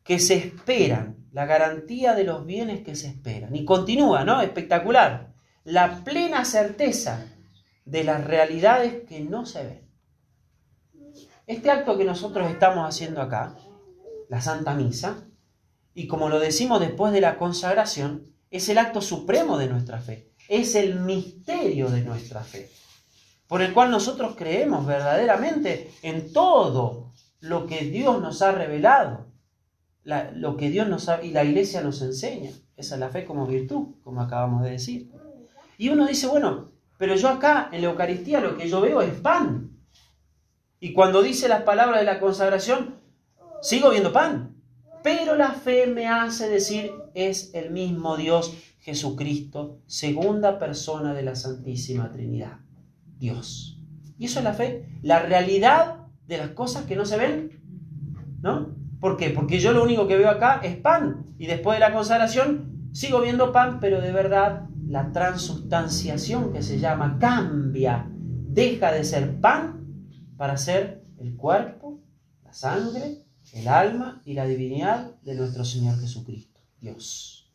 que 0.02 0.18
se 0.18 0.34
esperan, 0.34 1.26
la 1.32 1.46
garantía 1.46 2.14
de 2.14 2.24
los 2.24 2.46
bienes 2.46 2.82
que 2.82 2.94
se 2.94 3.08
esperan. 3.08 3.54
Y 3.54 3.64
continúa, 3.64 4.24
¿no? 4.24 4.40
Espectacular. 4.40 5.34
La 5.64 6.04
plena 6.04 6.44
certeza 6.44 7.26
de 7.90 8.04
las 8.04 8.24
realidades 8.24 9.04
que 9.08 9.20
no 9.20 9.46
se 9.46 9.64
ven. 9.64 9.88
Este 11.46 11.70
acto 11.70 11.96
que 11.96 12.04
nosotros 12.04 12.50
estamos 12.50 12.86
haciendo 12.86 13.22
acá, 13.22 13.56
la 14.28 14.40
Santa 14.40 14.74
Misa, 14.74 15.24
y 15.94 16.06
como 16.06 16.28
lo 16.28 16.38
decimos 16.38 16.80
después 16.80 17.12
de 17.12 17.20
la 17.20 17.38
consagración, 17.38 18.24
es 18.50 18.68
el 18.68 18.78
acto 18.78 19.00
supremo 19.00 19.58
de 19.58 19.68
nuestra 19.68 20.00
fe, 20.00 20.32
es 20.48 20.74
el 20.74 21.00
misterio 21.00 21.88
de 21.88 22.02
nuestra 22.02 22.42
fe 22.42 22.70
por 23.48 23.62
el 23.62 23.72
cual 23.72 23.90
nosotros 23.90 24.34
creemos 24.36 24.86
verdaderamente 24.86 25.90
en 26.02 26.32
todo 26.32 27.12
lo 27.40 27.66
que 27.66 27.86
Dios 27.86 28.20
nos 28.20 28.42
ha 28.42 28.52
revelado, 28.52 29.26
lo 30.04 30.56
que 30.56 30.70
Dios 30.70 30.86
nos 30.86 31.08
ha, 31.08 31.24
y 31.24 31.30
la 31.30 31.44
iglesia 31.44 31.80
nos 31.80 32.02
enseña. 32.02 32.50
Esa 32.76 32.94
es 32.94 33.00
la 33.00 33.08
fe 33.08 33.24
como 33.24 33.46
virtud, 33.46 33.96
como 34.04 34.20
acabamos 34.20 34.62
de 34.62 34.70
decir. 34.70 35.10
Y 35.78 35.88
uno 35.88 36.06
dice, 36.06 36.26
bueno, 36.26 36.72
pero 36.98 37.14
yo 37.14 37.28
acá 37.28 37.70
en 37.72 37.82
la 37.82 37.88
Eucaristía 37.88 38.40
lo 38.40 38.56
que 38.56 38.68
yo 38.68 38.80
veo 38.80 39.00
es 39.00 39.14
pan. 39.14 39.70
Y 40.80 40.92
cuando 40.92 41.22
dice 41.22 41.48
las 41.48 41.62
palabras 41.62 42.00
de 42.00 42.06
la 42.06 42.20
consagración, 42.20 42.96
sigo 43.62 43.90
viendo 43.90 44.12
pan. 44.12 44.56
Pero 45.02 45.36
la 45.36 45.52
fe 45.52 45.86
me 45.86 46.08
hace 46.08 46.48
decir, 46.48 46.92
es 47.14 47.54
el 47.54 47.70
mismo 47.70 48.16
Dios 48.16 48.52
Jesucristo, 48.80 49.80
segunda 49.86 50.58
persona 50.58 51.14
de 51.14 51.22
la 51.22 51.36
Santísima 51.36 52.12
Trinidad. 52.12 52.58
Dios. 53.18 53.78
Y 54.18 54.26
eso 54.26 54.40
es 54.40 54.44
la 54.44 54.54
fe, 54.54 54.88
la 55.02 55.20
realidad 55.20 56.06
de 56.26 56.38
las 56.38 56.50
cosas 56.50 56.84
que 56.84 56.96
no 56.96 57.04
se 57.04 57.16
ven, 57.16 57.60
¿no? 58.40 58.74
¿Por 59.00 59.16
qué? 59.16 59.30
Porque 59.30 59.60
yo 59.60 59.72
lo 59.72 59.82
único 59.82 60.08
que 60.08 60.16
veo 60.16 60.28
acá 60.28 60.60
es 60.62 60.76
pan 60.76 61.26
y 61.38 61.46
después 61.46 61.76
de 61.76 61.80
la 61.80 61.92
consagración 61.92 62.90
sigo 62.92 63.20
viendo 63.20 63.52
pan, 63.52 63.78
pero 63.80 64.00
de 64.00 64.12
verdad 64.12 64.67
la 64.88 65.12
transustanciación 65.12 66.52
que 66.52 66.62
se 66.62 66.78
llama 66.78 67.18
cambia, 67.20 68.10
deja 68.10 68.90
de 68.90 69.04
ser 69.04 69.38
pan 69.40 70.14
para 70.36 70.56
ser 70.56 71.04
el 71.18 71.36
cuerpo, 71.36 72.00
la 72.42 72.54
sangre, 72.54 73.24
el 73.52 73.68
alma 73.68 74.22
y 74.24 74.32
la 74.32 74.46
divinidad 74.46 75.14
de 75.22 75.34
nuestro 75.34 75.64
Señor 75.64 76.00
Jesucristo, 76.00 76.60
Dios. 76.80 77.52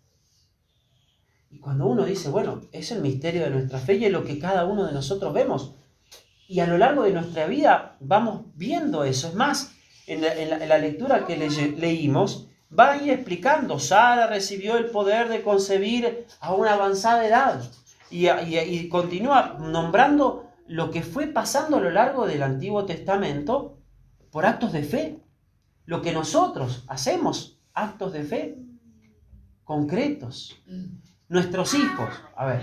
Y 1.50 1.60
cuando 1.60 1.88
uno 1.88 2.06
dice, 2.06 2.30
bueno, 2.30 2.62
es 2.72 2.92
el 2.92 3.02
misterio 3.02 3.44
de 3.44 3.50
nuestra 3.50 3.80
fe 3.80 3.96
y 3.96 4.06
es 4.06 4.12
lo 4.12 4.24
que 4.24 4.38
cada 4.38 4.66
uno 4.66 4.86
de 4.86 4.94
nosotros 4.94 5.34
vemos. 5.34 5.74
Y 6.48 6.60
a 6.60 6.68
lo 6.68 6.78
largo 6.78 7.04
de 7.04 7.14
nuestra 7.14 7.48
vida 7.48 7.98
vamos 8.00 8.46
viendo 8.56 9.04
eso. 9.04 9.28
Es 9.28 9.36
más, 9.36 9.72
en 10.06 10.22
la, 10.22 10.78
lectura 10.78 11.26
que 11.26 11.38
leímos, 11.38 12.48
va 12.78 12.92
a 12.92 12.98
ir 12.98 13.12
explicando, 13.12 13.80
Sara 13.80 14.28
recibió 14.28 14.78
el 14.78 14.88
poder 14.88 15.30
de 15.30 15.42
concebir 15.42 16.26
a 16.40 16.54
una 16.54 16.74
avanzada 16.74 17.26
edad. 17.28 17.64
Y, 18.10 18.90
continúa 18.90 19.58
nombrando 19.60 20.52
lo 20.68 20.92
que 20.92 21.02
fue 21.02 21.28
pasando 21.28 21.78
a 21.78 21.82
lo 21.82 21.90
largo 21.90 22.28
del 22.28 22.44
Antiguo 22.44 22.86
Testamento 22.86 23.78
por 24.32 24.46
actos 24.46 24.72
de 24.72 24.84
fe. 24.84 25.20
Lo 25.86 26.02
que 26.02 26.14
nosotros 26.14 26.84
hacemos, 26.88 27.60
actos 27.74 28.14
de 28.14 28.24
fe 28.24 28.58
concretos. 29.64 30.62
Nuestros 31.28 31.74
hijos, 31.74 32.10
a 32.36 32.46
ver, 32.46 32.62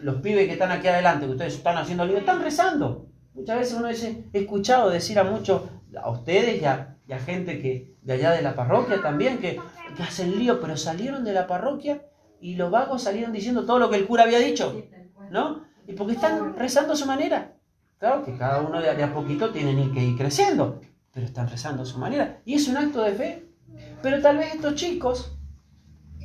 los 0.00 0.20
pibes 0.20 0.46
que 0.46 0.52
están 0.52 0.70
aquí 0.70 0.86
adelante, 0.86 1.26
que 1.26 1.32
ustedes 1.32 1.54
están 1.54 1.78
haciendo 1.78 2.04
lío, 2.04 2.18
están 2.18 2.42
rezando. 2.42 3.11
Muchas 3.34 3.58
veces 3.58 3.74
uno 3.74 3.88
dice, 3.88 4.24
he 4.32 4.40
escuchado 4.40 4.90
decir 4.90 5.18
a 5.18 5.24
muchos, 5.24 5.62
a 6.00 6.10
ustedes 6.10 6.60
y 6.60 6.64
a, 6.64 6.88
gente 7.26 7.60
que 7.60 7.94
de 8.00 8.14
allá 8.14 8.30
de 8.30 8.40
la 8.40 8.54
parroquia 8.54 9.02
también, 9.02 9.38
que, 9.38 9.60
que 9.96 10.02
hacen 10.02 10.38
lío, 10.38 10.60
pero 10.60 10.78
salieron 10.78 11.24
de 11.24 11.34
la 11.34 11.46
parroquia 11.46 12.06
y 12.40 12.54
los 12.54 12.70
vagos 12.70 13.02
salieron 13.02 13.32
diciendo 13.32 13.66
todo 13.66 13.78
lo 13.78 13.90
que 13.90 13.96
el 13.96 14.06
cura 14.06 14.22
había 14.22 14.38
dicho, 14.38 14.82
¿no? 15.30 15.64
Y 15.86 15.92
porque 15.92 16.14
están 16.14 16.56
rezando 16.56 16.94
a 16.94 16.96
su 16.96 17.04
manera. 17.04 17.52
Claro 17.98 18.24
que 18.24 18.36
cada 18.36 18.62
uno 18.62 18.80
de, 18.80 18.94
de 18.94 19.02
a 19.02 19.12
poquito 19.12 19.50
tiene 19.50 19.92
que 19.92 20.02
ir 20.02 20.16
creciendo, 20.16 20.80
pero 21.12 21.26
están 21.26 21.48
rezando 21.48 21.82
a 21.82 21.86
su 21.86 21.98
manera. 21.98 22.40
Y 22.46 22.54
es 22.54 22.66
un 22.68 22.78
acto 22.78 23.02
de 23.02 23.12
fe. 23.12 23.48
Pero 24.00 24.20
tal 24.22 24.38
vez 24.38 24.54
estos 24.54 24.74
chicos 24.74 25.36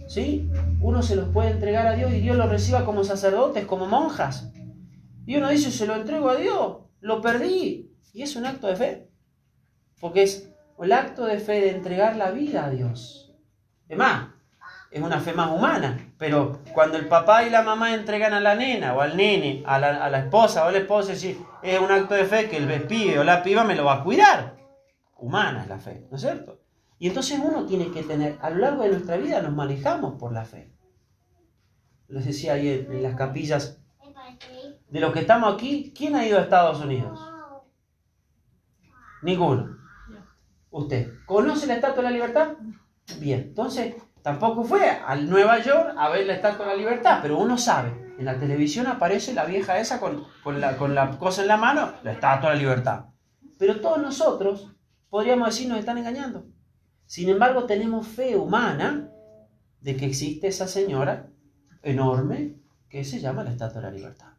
¿sí? 0.08 0.50
Uno 0.82 1.02
se 1.02 1.15
los 1.15 1.30
puede 1.30 1.52
entregar 1.52 1.86
a 1.86 1.93
Dios 1.93 2.12
y 2.13 2.22
Dios 2.22 2.38
los 2.38 2.50
reciba 2.50 2.86
como 2.86 3.04
sacerdotes, 3.04 3.65
como 3.65 3.86
monjas. 3.86 4.52
Y 5.26 5.36
uno 5.36 5.50
dice, 5.50 5.72
se 5.72 5.86
lo 5.86 5.96
entrego 5.96 6.30
a 6.30 6.38
Dios, 6.38 6.78
lo 7.08 7.22
perdí. 7.22 7.91
Y 8.13 8.22
es 8.22 8.36
un 8.36 8.46
acto 8.46 8.67
de 8.67 8.76
fe. 8.76 9.10
Porque 10.00 10.24
es 10.24 10.52
el 10.80 10.91
acto 10.91 11.26
de 11.26 11.39
fe 11.39 11.62
de 11.62 11.72
entregar 11.72 12.15
la 12.15 12.32
vida 12.32 12.65
a 12.65 12.70
Dios. 12.70 13.34
Es 13.88 13.98
más, 13.98 14.30
es 14.91 15.02
una 15.02 15.20
fe 15.20 15.34
más 15.34 15.52
humana. 15.52 16.13
Pero 16.17 16.60
cuando 16.74 16.98
el 16.98 17.08
papá 17.08 17.43
y 17.43 17.50
la 17.50 17.62
mamá 17.62 17.93
entregan 17.93 18.34
a 18.34 18.39
la 18.39 18.56
nena 18.56 18.93
o 18.93 19.02
al 19.02 19.17
nene, 19.17 19.63
a 19.65 19.80
la, 19.80 20.20
esposa 20.20 20.65
o 20.65 20.67
al 20.67 20.76
esposo, 20.76 21.12
es 21.12 21.24
es 21.63 21.80
un 21.80 21.91
acto 21.91 22.13
de 22.13 22.26
fe 22.26 22.50
que 22.50 22.58
el 22.58 22.84
pibe 22.84 23.20
o 23.20 23.24
la 23.24 23.43
piba 23.43 23.63
me 23.63 23.76
lo 23.76 23.86
va 23.86 23.96
a 23.96 24.04
cuidar. 24.04 24.58
Humana 25.17 25.63
es 25.63 25.67
la 25.67 25.80
fe, 25.80 26.08
¿no 26.12 26.17
es 26.17 26.22
cierto? 26.22 26.62
Y 27.00 27.08
entonces 27.08 27.39
uno 27.43 27.65
tiene 27.65 27.91
que 27.91 28.04
tener, 28.04 28.38
a 28.41 28.50
lo 28.50 28.58
largo 28.58 28.84
de 28.84 28.89
nuestra 28.89 29.17
vida 29.17 29.41
nos 29.41 29.54
manejamos 29.54 30.20
por 30.20 30.32
la 30.32 30.46
fe. 30.46 30.72
Les 32.08 32.26
decía 32.26 32.54
ahí 32.54 32.70
en, 32.70 33.04
las 33.04 33.15
capillas, 33.15 33.77
de 34.89 35.00
los 35.00 35.13
que 35.13 35.19
estamos 35.19 35.54
aquí, 35.54 35.93
¿quién 35.95 36.15
ha 36.15 36.26
ido 36.26 36.38
a 36.38 36.41
Estados 36.41 36.82
Unidos? 36.82 37.19
Ninguno. 39.21 39.78
¿Usted 40.69 41.13
conoce 41.26 41.67
la 41.67 41.76
Estatua 41.76 41.97
de 41.97 42.04
la 42.04 42.12
Libertad? 42.12 42.54
Bien, 43.19 43.41
entonces 43.41 43.95
tampoco 44.21 44.63
fue 44.63 44.89
a 44.89 45.15
Nueva 45.15 45.60
York 45.60 45.93
a 45.97 46.10
ver 46.10 46.28
la 46.28 46.34
Estatua 46.34 46.65
de 46.65 46.71
la 46.73 46.78
Libertad, 46.78 47.19
pero 47.21 47.38
uno 47.38 47.58
sabe. 47.58 48.08
En 48.17 48.26
la 48.26 48.39
televisión 48.39 48.88
aparece 48.88 49.34
la 49.34 49.45
vieja 49.45 49.78
esa 49.78 50.00
con, 50.00 50.26
la, 50.60 50.76
con 50.78 50.95
la 50.95 51.17
cosa 51.19 51.43
en 51.43 51.47
la 51.47 51.58
mano, 51.58 51.93
la 52.04 52.13
estatua 52.13 52.50
de 52.50 52.56
la 52.56 52.62
libertad. 52.62 53.06
Pero 53.60 53.80
todos 53.80 54.00
nosotros, 54.00 54.73
podríamos 55.10 55.50
decir, 55.50 55.69
nos 55.69 55.78
están 55.78 56.00
engañando. 56.00 56.47
Sin 57.06 57.30
embargo, 57.30 57.65
tenemos 57.65 58.08
fe 58.08 58.36
humana 58.36 59.12
de 59.82 59.95
que 59.95 60.08
existe 60.08 60.47
esa 60.47 60.67
señora 60.67 61.30
enorme 61.84 62.56
que 62.89 63.04
se 63.04 63.19
llama 63.19 63.43
la 63.43 63.52
Estatua 63.52 63.82
de 63.82 63.88
la 63.88 63.93
Libertad. 63.93 64.37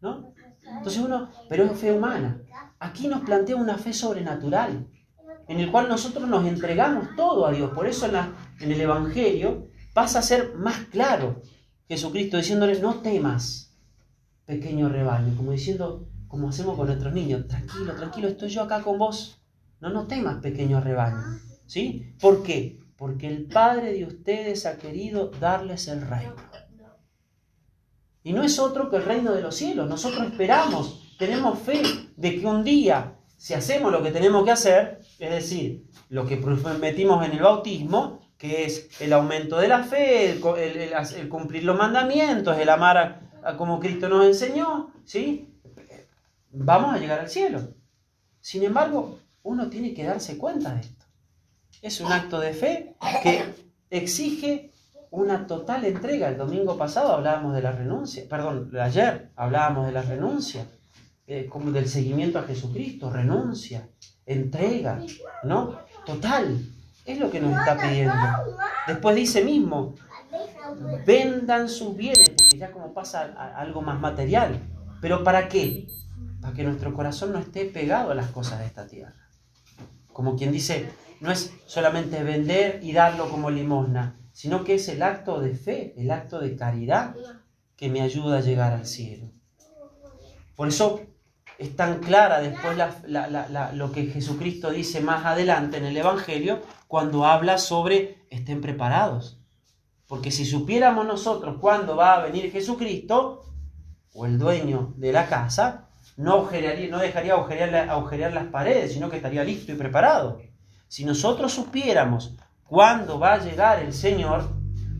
¿No? 0.00 0.32
Entonces 0.66 1.02
uno, 1.02 1.30
pero 1.48 1.64
es 1.64 1.78
fe 1.78 1.92
humana. 1.92 2.40
Aquí 2.78 3.08
nos 3.08 3.22
plantea 3.22 3.56
una 3.56 3.76
fe 3.76 3.92
sobrenatural, 3.92 4.86
en 5.48 5.60
el 5.60 5.70
cual 5.70 5.88
nosotros 5.88 6.28
nos 6.28 6.46
entregamos 6.46 7.16
todo 7.16 7.46
a 7.46 7.52
Dios. 7.52 7.70
Por 7.72 7.86
eso 7.86 8.06
en, 8.06 8.72
el 8.72 8.80
Evangelio 8.80 9.68
pasa 9.92 10.20
a 10.20 10.22
ser 10.22 10.54
más 10.54 10.76
claro 10.86 11.42
Jesucristo 11.88 12.36
diciéndole, 12.36 12.78
no 12.80 13.00
temas, 13.00 13.74
pequeño 14.46 14.88
rebaño, 14.88 15.36
como 15.36 15.50
diciendo, 15.50 16.08
como 16.28 16.48
hacemos 16.48 16.76
con 16.76 16.86
nuestros 16.86 17.12
niños, 17.12 17.48
tranquilo, 17.48 17.94
tranquilo, 17.96 18.28
estoy 18.28 18.48
yo 18.48 18.62
acá 18.62 18.80
con 18.80 18.96
vos. 18.96 19.42
No, 19.80 19.90
no 19.90 20.06
temas, 20.06 20.36
pequeño 20.36 20.80
rebaño. 20.80 21.40
¿Sí? 21.66 22.14
¿Por 22.20 22.44
qué? 22.44 22.78
Porque 22.96 23.26
el 23.26 23.46
Padre 23.46 23.92
de 23.92 24.04
ustedes 24.04 24.66
ha 24.66 24.76
querido 24.76 25.30
darles 25.40 25.88
el 25.88 26.02
reino. 26.02 26.36
Y 28.22 28.32
no 28.32 28.42
es 28.42 28.58
otro 28.58 28.90
que 28.90 28.96
el 28.96 29.04
reino 29.04 29.32
de 29.32 29.42
los 29.42 29.54
cielos. 29.56 29.88
Nosotros 29.88 30.26
esperamos, 30.26 31.14
tenemos 31.18 31.58
fe 31.58 31.82
de 32.16 32.38
que 32.38 32.46
un 32.46 32.62
día, 32.62 33.16
si 33.36 33.54
hacemos 33.54 33.90
lo 33.90 34.02
que 34.02 34.10
tenemos 34.10 34.44
que 34.44 34.50
hacer, 34.50 35.00
es 35.18 35.30
decir, 35.30 35.86
lo 36.08 36.26
que 36.26 36.36
prometimos 36.36 37.24
en 37.24 37.32
el 37.32 37.42
bautismo, 37.42 38.20
que 38.36 38.64
es 38.64 38.88
el 39.00 39.12
aumento 39.12 39.58
de 39.58 39.68
la 39.68 39.84
fe, 39.84 40.30
el, 40.32 41.28
cumplir 41.28 41.64
los 41.64 41.76
mandamientos, 41.76 42.56
el 42.58 42.68
amar 42.68 43.20
a, 43.42 43.56
como 43.56 43.78
Cristo 43.78 44.08
nos 44.08 44.26
enseñó, 44.26 44.92
¿sí? 45.04 45.48
Vamos 46.50 46.94
a 46.94 46.98
llegar 46.98 47.20
al 47.20 47.28
cielo. 47.28 47.74
Sin 48.40 48.64
embargo, 48.64 49.18
uno 49.42 49.68
tiene 49.68 49.92
que 49.94 50.04
darse 50.04 50.38
cuenta 50.38 50.74
de 50.74 50.80
esto. 50.80 51.04
Es 51.82 52.00
un 52.00 52.12
acto 52.12 52.40
de 52.40 52.52
fe 52.52 52.96
que 53.22 53.44
exige 53.90 54.69
una 55.10 55.46
total 55.46 55.84
entrega. 55.84 56.28
El 56.28 56.38
domingo 56.38 56.76
pasado 56.76 57.12
hablábamos 57.12 57.54
de 57.54 57.62
la 57.62 57.72
renuncia, 57.72 58.24
perdón, 58.28 58.70
ayer 58.80 59.30
hablábamos 59.36 59.86
de 59.86 59.92
la 59.92 60.02
renuncia, 60.02 60.66
eh, 61.26 61.46
como 61.48 61.70
del 61.70 61.88
seguimiento 61.88 62.38
a 62.38 62.42
Jesucristo, 62.42 63.10
renuncia, 63.10 63.88
entrega, 64.26 65.00
¿no? 65.44 65.78
Total, 66.04 66.60
es 67.04 67.18
lo 67.18 67.30
que 67.30 67.40
nos 67.40 67.58
está 67.58 67.76
pidiendo. 67.76 68.14
Después 68.86 69.16
dice 69.16 69.44
mismo, 69.44 69.94
vendan 71.06 71.68
sus 71.68 71.96
bienes, 71.96 72.30
porque 72.30 72.58
ya 72.58 72.70
como 72.70 72.92
pasa 72.92 73.22
algo 73.56 73.82
más 73.82 74.00
material. 74.00 74.58
¿Pero 75.00 75.24
para 75.24 75.48
qué? 75.48 75.86
Para 76.40 76.54
que 76.54 76.64
nuestro 76.64 76.94
corazón 76.94 77.32
no 77.32 77.38
esté 77.38 77.64
pegado 77.64 78.10
a 78.10 78.14
las 78.14 78.30
cosas 78.30 78.60
de 78.60 78.66
esta 78.66 78.86
tierra. 78.86 79.14
Como 80.12 80.36
quien 80.36 80.52
dice, 80.52 80.90
no 81.20 81.30
es 81.30 81.52
solamente 81.66 82.22
vender 82.22 82.80
y 82.82 82.92
darlo 82.92 83.28
como 83.30 83.50
limosna, 83.50 84.16
sino 84.40 84.64
que 84.64 84.76
es 84.76 84.88
el 84.88 85.02
acto 85.02 85.38
de 85.38 85.54
fe, 85.54 85.92
el 85.98 86.10
acto 86.10 86.40
de 86.40 86.56
caridad 86.56 87.14
que 87.76 87.90
me 87.90 88.00
ayuda 88.00 88.38
a 88.38 88.40
llegar 88.40 88.72
al 88.72 88.86
cielo. 88.86 89.30
Por 90.56 90.68
eso 90.68 91.02
es 91.58 91.76
tan 91.76 91.98
clara 91.98 92.40
después 92.40 92.78
lo 93.74 93.92
que 93.92 94.06
Jesucristo 94.06 94.70
dice 94.70 95.02
más 95.02 95.26
adelante 95.26 95.76
en 95.76 95.84
el 95.84 95.94
Evangelio 95.94 96.62
cuando 96.88 97.26
habla 97.26 97.58
sobre 97.58 98.24
estén 98.30 98.62
preparados. 98.62 99.42
Porque 100.06 100.30
si 100.30 100.46
supiéramos 100.46 101.06
nosotros 101.06 101.58
cuándo 101.60 101.94
va 101.94 102.14
a 102.14 102.22
venir 102.22 102.50
Jesucristo, 102.50 103.44
o 104.14 104.24
el 104.24 104.38
dueño 104.38 104.94
de 104.96 105.12
la 105.12 105.28
casa, 105.28 105.90
no, 106.16 106.48
dejaría 106.48 107.34
agujerear 107.34 108.32
las 108.32 108.46
paredes, 108.46 108.94
sino 108.94 109.10
que 109.10 109.18
estaría 109.18 109.44
listo 109.44 109.70
y 109.72 109.74
preparado. 109.74 110.40
Si 110.88 111.04
nosotros 111.04 111.52
supiéramos 111.52 112.38
cuando 112.70 113.18
va 113.18 113.32
a 113.32 113.44
llegar 113.44 113.82
el 113.82 113.92
Señor, 113.92 114.48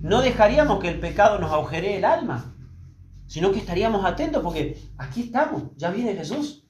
no 0.01 0.23
dejaríamos 0.23 0.81
que 0.81 0.89
el 0.89 0.99
pecado 0.99 1.39
nos 1.39 1.53
agujeree 1.53 1.99
el 1.99 2.05
alma, 2.05 2.57
sino 3.29 3.53
que 3.53 3.61
estaríamos 3.61 4.05
atentos 4.05 4.43
porque 4.43 4.77
aquí 4.99 5.23
estamos, 5.23 5.63
ya 5.77 5.93
viene 5.93 6.17
Jesús. 6.17 6.65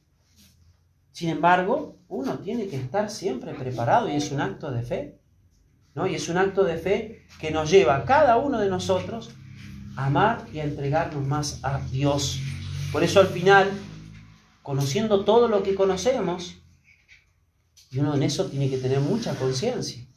Sin 1.10 1.30
embargo, 1.30 1.96
uno 2.06 2.40
tiene 2.40 2.68
que 2.68 2.76
estar 2.76 3.08
siempre 3.08 3.54
preparado 3.54 4.10
y 4.10 4.12
es 4.12 4.30
un 4.30 4.42
acto 4.42 4.70
de 4.70 4.82
fe, 4.82 5.18
¿no? 5.94 6.06
Y 6.06 6.16
es 6.16 6.28
un 6.28 6.36
acto 6.36 6.64
de 6.64 6.76
fe 6.76 7.26
que 7.40 7.50
nos 7.50 7.70
lleva 7.70 7.96
a 7.96 8.04
cada 8.04 8.36
uno 8.36 8.58
de 8.58 8.68
nosotros 8.68 9.30
a 9.96 10.04
amar 10.04 10.44
y 10.52 10.58
a 10.58 10.64
entregarnos 10.64 11.26
más 11.26 11.60
a 11.62 11.80
Dios. 11.90 12.38
Por 12.92 13.02
eso 13.02 13.20
al 13.20 13.28
final, 13.28 13.70
conociendo 14.62 15.24
todo 15.24 15.48
lo 15.48 15.62
que 15.62 15.74
conocemos, 15.74 16.56
y 17.90 18.00
uno 18.00 18.14
en 18.14 18.22
eso 18.22 18.50
tiene 18.50 18.68
que 18.68 18.76
tener 18.76 19.00
mucha 19.00 19.34
conciencia. 19.34 20.09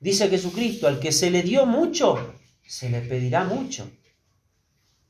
Dice 0.00 0.30
Jesucristo, 0.30 0.88
al 0.88 0.98
que 0.98 1.12
se 1.12 1.30
le 1.30 1.42
dio 1.42 1.66
mucho, 1.66 2.34
se 2.66 2.88
le 2.88 3.02
pedirá 3.02 3.44
mucho. 3.44 3.90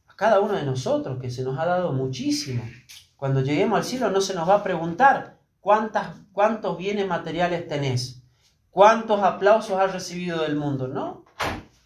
A 0.09 0.17
cada 0.17 0.41
uno 0.41 0.55
de 0.55 0.65
nosotros 0.65 1.21
que 1.21 1.31
se 1.31 1.45
nos 1.45 1.57
ha 1.61 1.65
dado 1.65 1.93
muchísimo. 1.93 2.69
Cuando 3.15 3.41
lleguemos 3.41 3.79
al 3.79 3.85
cielo 3.85 4.11
no 4.11 4.21
se 4.21 4.35
nos 4.35 4.49
va 4.49 4.57
a 4.57 4.63
preguntar 4.65 5.39
cuántas, 5.61 6.17
cuántos 6.33 6.77
bienes 6.77 7.07
materiales 7.07 7.69
tenés, 7.69 8.25
cuántos 8.71 9.23
aplausos 9.23 9.79
has 9.79 9.93
recibido 9.93 10.43
del 10.43 10.57
mundo, 10.57 10.89
¿no? 10.89 11.25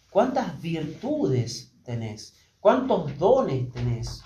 ¿Cuántas 0.09 0.59
virtudes 0.59 1.75
tenés? 1.83 2.33
¿Cuántos 2.59 3.19
dones 3.19 3.71
tenés? 3.71 4.23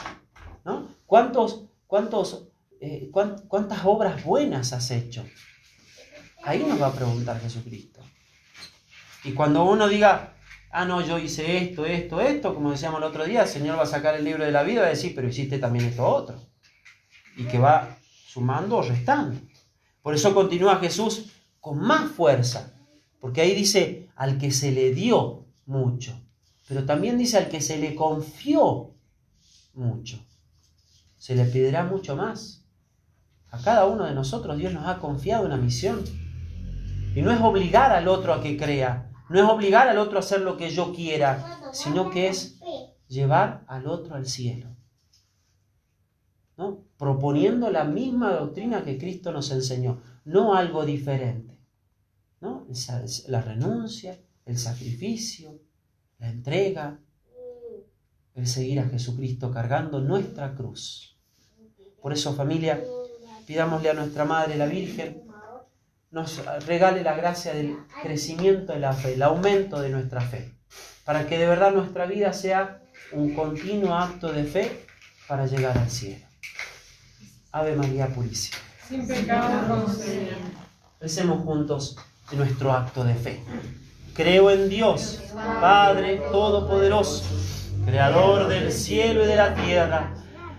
¿No? 0.63 0.87
¿Cuántos, 1.05 1.65
cuántos, 1.85 2.47
eh, 2.79 3.09
¿Cuántas 3.11 3.83
obras 3.83 4.23
buenas 4.23 4.71
has 4.71 4.89
hecho? 4.91 5.25
Ahí 6.43 6.63
nos 6.63 6.81
va 6.81 6.87
a 6.87 6.93
preguntar 6.93 7.41
Jesucristo. 7.41 7.99
Y 9.23 9.33
cuando 9.33 9.65
uno 9.65 9.87
diga, 9.87 10.33
ah, 10.71 10.85
no, 10.85 11.01
yo 11.01 11.17
hice 11.17 11.57
esto, 11.57 11.85
esto, 11.85 12.21
esto, 12.21 12.53
como 12.53 12.71
decíamos 12.71 12.99
el 12.99 13.07
otro 13.07 13.25
día, 13.25 13.43
el 13.43 13.47
Señor 13.47 13.77
va 13.77 13.83
a 13.83 13.87
sacar 13.87 14.15
el 14.15 14.23
libro 14.23 14.45
de 14.45 14.51
la 14.51 14.63
vida 14.63 14.73
y 14.73 14.81
va 14.81 14.85
a 14.85 14.89
decir, 14.89 15.13
pero 15.15 15.27
hiciste 15.27 15.59
también 15.59 15.85
esto 15.85 16.07
otro. 16.07 16.39
Y 17.35 17.43
que 17.45 17.59
va 17.59 17.97
sumando 18.27 18.77
o 18.77 18.81
restando. 18.81 19.39
Por 20.01 20.15
eso 20.15 20.33
continúa 20.33 20.77
Jesús 20.77 21.31
con 21.59 21.79
más 21.79 22.11
fuerza, 22.11 22.73
porque 23.19 23.41
ahí 23.41 23.53
dice, 23.53 24.09
al 24.15 24.37
que 24.37 24.51
se 24.51 24.71
le 24.71 24.93
dio 24.93 25.45
mucho, 25.65 26.19
pero 26.67 26.85
también 26.85 27.17
dice 27.17 27.37
al 27.37 27.49
que 27.49 27.61
se 27.61 27.77
le 27.79 27.95
confió 27.95 28.91
mucho. 29.73 30.23
Se 31.17 31.35
le 31.35 31.45
pedirá 31.45 31.83
mucho 31.83 32.15
más. 32.15 32.63
A 33.51 33.59
cada 33.59 33.85
uno 33.87 34.05
de 34.05 34.13
nosotros 34.13 34.57
Dios 34.57 34.73
nos 34.73 34.87
ha 34.87 34.99
confiado 34.99 35.45
una 35.45 35.57
misión. 35.57 36.03
Y 37.15 37.21
no 37.21 37.31
es 37.31 37.41
obligar 37.41 37.91
al 37.91 38.07
otro 38.07 38.33
a 38.33 38.41
que 38.41 38.55
crea, 38.55 39.08
no 39.29 39.39
es 39.39 39.49
obligar 39.49 39.87
al 39.87 39.97
otro 39.97 40.17
a 40.17 40.19
hacer 40.19 40.41
lo 40.41 40.57
que 40.57 40.69
yo 40.69 40.93
quiera, 40.93 41.59
sino 41.71 42.09
que 42.09 42.27
es 42.27 42.59
llevar 43.07 43.63
al 43.67 43.87
otro 43.87 44.15
al 44.15 44.25
cielo. 44.25 44.75
¿no? 46.57 46.83
Proponiendo 46.97 47.69
la 47.69 47.83
misma 47.83 48.33
doctrina 48.33 48.83
que 48.83 48.97
Cristo 48.97 49.31
nos 49.31 49.51
enseñó, 49.51 50.01
no 50.25 50.55
algo 50.55 50.85
diferente. 50.85 51.59
¿no? 52.41 52.67
La 53.27 53.41
renuncia, 53.41 54.19
el 54.45 54.57
sacrificio, 54.57 55.61
la 56.17 56.29
entrega, 56.29 56.99
el 58.33 58.47
seguir 58.47 58.79
a 58.79 58.89
Jesucristo 58.89 59.51
cargando 59.51 60.01
nuestra 60.01 60.55
cruz. 60.55 61.17
Por 62.01 62.13
eso 62.13 62.33
familia, 62.33 62.81
pidámosle 63.45 63.89
a 63.89 63.93
nuestra 63.93 64.25
Madre 64.25 64.57
la 64.57 64.65
Virgen 64.65 65.28
nos 66.11 66.43
regale 66.65 67.03
la 67.03 67.13
gracia 67.13 67.53
del 67.53 67.77
crecimiento 68.01 68.73
de 68.73 68.79
la 68.79 68.93
fe, 68.93 69.13
el 69.13 69.21
aumento 69.21 69.79
de 69.79 69.89
nuestra 69.89 70.21
fe, 70.21 70.51
para 71.05 71.27
que 71.27 71.37
de 71.37 71.47
verdad 71.47 71.71
nuestra 71.71 72.05
vida 72.05 72.33
sea 72.33 72.81
un 73.11 73.33
continuo 73.35 73.95
acto 73.95 74.31
de 74.31 74.43
fe 74.43 74.85
para 75.27 75.45
llegar 75.45 75.77
al 75.77 75.89
cielo. 75.89 76.25
Ave 77.51 77.75
María 77.75 78.07
Purísima. 78.07 78.57
Sin 78.87 79.07
pecado 79.07 79.85
Recemos 80.99 81.43
juntos 81.43 81.97
nuestro 82.31 82.73
acto 82.73 83.03
de 83.03 83.15
fe. 83.15 83.43
Creo 84.13 84.51
en 84.51 84.67
Dios, 84.67 85.21
Padre 85.61 86.17
Todopoderoso, 86.31 87.23
Creador 87.85 88.47
del 88.47 88.71
cielo 88.71 89.23
y 89.23 89.27
de 89.27 89.35
la 89.35 89.55
tierra. 89.55 90.13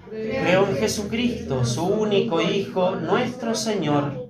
Creo 0.09 0.69
en 0.69 0.77
Jesucristo, 0.77 1.65
su 1.65 1.85
único 1.85 2.41
Hijo, 2.41 2.97
nuestro 2.97 3.55
Señor 3.55 4.30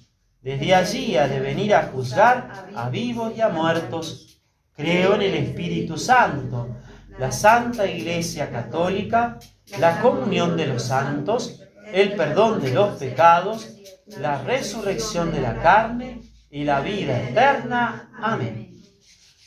Desde 0.41 0.73
allí 0.73 1.17
ha 1.17 1.27
de 1.27 1.39
venir 1.39 1.75
a 1.75 1.83
juzgar 1.83 2.67
a 2.75 2.89
vivos 2.89 3.33
y 3.37 3.41
a 3.41 3.49
muertos. 3.49 4.39
Creo 4.75 5.13
en 5.13 5.21
el 5.21 5.35
Espíritu 5.35 5.97
Santo, 5.97 6.77
la 7.19 7.31
Santa 7.31 7.85
Iglesia 7.85 8.49
Católica, 8.49 9.37
la 9.77 10.01
comunión 10.01 10.57
de 10.57 10.65
los 10.65 10.81
santos, 10.81 11.61
el 11.93 12.13
perdón 12.13 12.59
de 12.59 12.73
los 12.73 12.97
pecados, 12.97 13.69
la 14.07 14.41
resurrección 14.41 15.31
de 15.31 15.41
la 15.41 15.61
carne 15.61 16.21
y 16.49 16.63
la 16.63 16.81
vida 16.81 17.21
eterna. 17.21 18.09
Amén. 18.19 18.81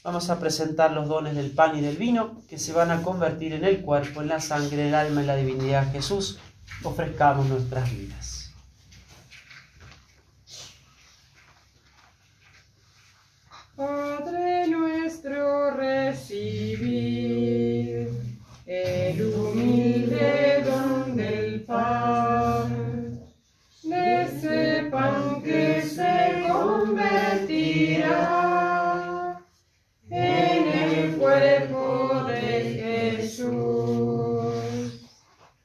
Vamos 0.05 0.31
a 0.31 0.39
presentar 0.39 0.93
los 0.93 1.09
dones 1.09 1.35
del 1.35 1.51
pan 1.51 1.77
y 1.77 1.81
del 1.81 1.97
vino 1.97 2.43
que 2.47 2.59
se 2.59 2.73
van 2.73 2.93
a 2.93 3.03
convertir 3.03 3.53
en 3.55 3.65
el 3.65 3.81
cuerpo, 3.81 4.23
en 4.23 4.29
la 4.29 4.39
sangre, 4.39 4.87
el 4.87 4.95
alma 4.95 5.25
y 5.25 5.27
la 5.27 5.35
divinidad 5.35 5.87
de 5.87 5.93
Jesús. 5.93 6.39
Ofrezcamos 6.85 7.47
nuestras 7.49 7.91
vidas. 7.91 8.44
Padre 13.77 14.69
nuestro, 14.69 15.73
recibir 15.73 17.29
el 18.67 19.35
humilde 19.35 20.63
don 20.65 21.17
del 21.17 21.65
pan, 21.65 23.19
de 23.83 24.23
ese 24.23 24.89
pan 24.93 25.43
que 25.43 25.83
se 25.83 26.45
convertirá 26.49 28.05
en 30.09 30.69
el 30.69 31.17
cuerpo 31.17 32.23
de 32.29 33.17
Jesús. 33.19 34.55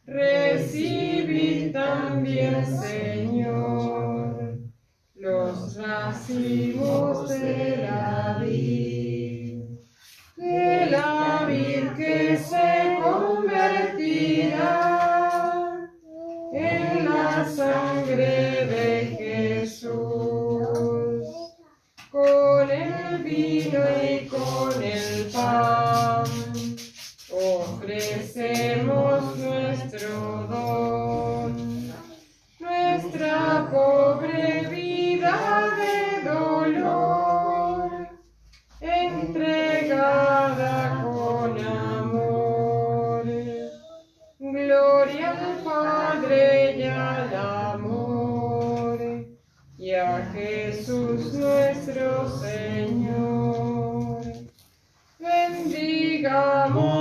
Recibid 0.08 1.74
también, 1.74 2.66
Señor, 2.66 4.58
los 5.14 5.76
racimos 5.76 6.69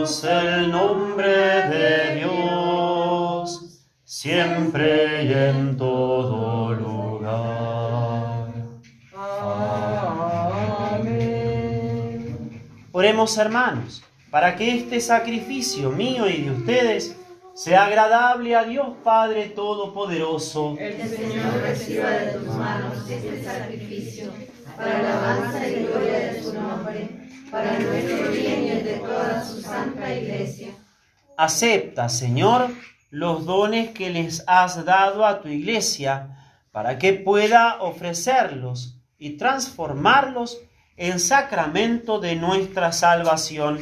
El 0.08 0.70
nombre 0.70 1.28
de 1.68 2.14
Dios, 2.14 3.84
siempre 4.04 5.24
y 5.24 5.34
en 5.34 5.76
todo 5.76 6.72
lugar. 6.72 8.54
Amén. 10.94 12.62
Oremos 12.90 13.36
hermanos, 13.36 14.02
para 14.30 14.56
que 14.56 14.78
este 14.78 14.98
sacrificio 15.02 15.90
mío 15.90 16.26
y 16.26 16.40
de 16.40 16.52
ustedes 16.52 17.14
sea 17.54 17.84
agradable 17.84 18.56
a 18.56 18.64
Dios 18.64 18.88
Padre 19.04 19.50
Todopoderoso. 19.50 20.74
El 20.78 21.06
Señor 21.06 21.60
reciba 21.60 22.08
de 22.08 22.32
tus 22.32 22.48
manos 22.54 23.10
este 23.10 23.44
sacrificio 23.44 24.30
para 24.74 25.00
alabanza 25.00 25.68
y 25.68 25.84
gloria 25.84 26.18
de 26.18 26.42
su 26.42 26.54
nombre, 26.54 27.28
para 27.50 27.78
nuestro 27.78 28.30
bien 28.30 28.64
y 28.64 28.70
el 28.70 28.84
de 28.84 28.96
iglesia. 28.96 29.17
Acepta, 31.38 32.08
Señor, 32.08 32.68
los 33.10 33.46
dones 33.46 33.90
que 33.90 34.10
les 34.10 34.42
has 34.48 34.84
dado 34.84 35.24
a 35.24 35.40
tu 35.40 35.46
iglesia, 35.46 36.36
para 36.72 36.98
que 36.98 37.12
pueda 37.12 37.80
ofrecerlos 37.80 38.98
y 39.18 39.36
transformarlos 39.36 40.58
en 40.96 41.20
sacramento 41.20 42.18
de 42.18 42.34
nuestra 42.34 42.90
salvación. 42.90 43.78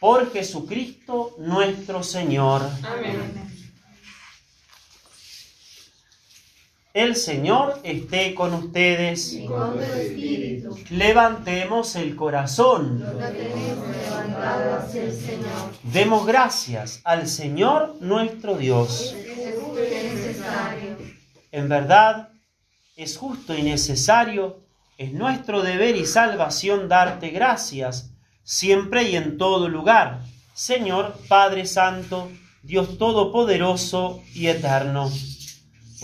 Por 0.00 0.32
Jesucristo 0.32 1.34
nuestro 1.38 2.02
Señor. 2.02 2.62
Amén. 2.82 3.43
El 6.94 7.16
Señor 7.16 7.80
esté 7.82 8.36
con 8.36 8.54
ustedes. 8.54 9.32
Y 9.32 9.46
con 9.46 9.72
tu 9.72 9.80
espíritu, 9.80 10.78
Levantemos 10.90 11.96
el 11.96 12.14
corazón. 12.14 13.00
lo 13.00 13.18
tenemos 13.18 13.88
levantado 13.88 14.76
hacia 14.76 15.02
el 15.02 15.12
Señor. 15.12 15.72
Demos 15.82 16.24
gracias 16.24 17.00
al 17.02 17.26
Señor 17.26 17.96
nuestro 18.00 18.56
Dios. 18.56 19.12
Es 19.12 19.56
justo 19.60 19.80
y 19.82 20.04
necesario. 20.04 20.96
En 21.50 21.68
verdad, 21.68 22.28
es 22.96 23.16
justo 23.16 23.58
y 23.58 23.62
necesario, 23.64 24.60
es 24.96 25.12
nuestro 25.12 25.62
deber 25.62 25.96
y 25.96 26.06
salvación 26.06 26.88
darte 26.88 27.30
gracias, 27.30 28.12
siempre 28.44 29.02
y 29.02 29.16
en 29.16 29.36
todo 29.36 29.68
lugar, 29.68 30.20
Señor 30.54 31.16
Padre 31.26 31.66
Santo, 31.66 32.30
Dios 32.62 32.98
Todopoderoso 32.98 34.22
y 34.32 34.46
Eterno, 34.46 35.10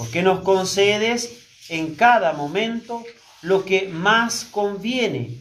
porque 0.00 0.22
nos 0.22 0.40
concedes 0.40 1.66
en 1.68 1.94
cada 1.94 2.32
momento 2.32 3.04
lo 3.42 3.66
que 3.66 3.86
más 3.86 4.46
conviene 4.50 5.36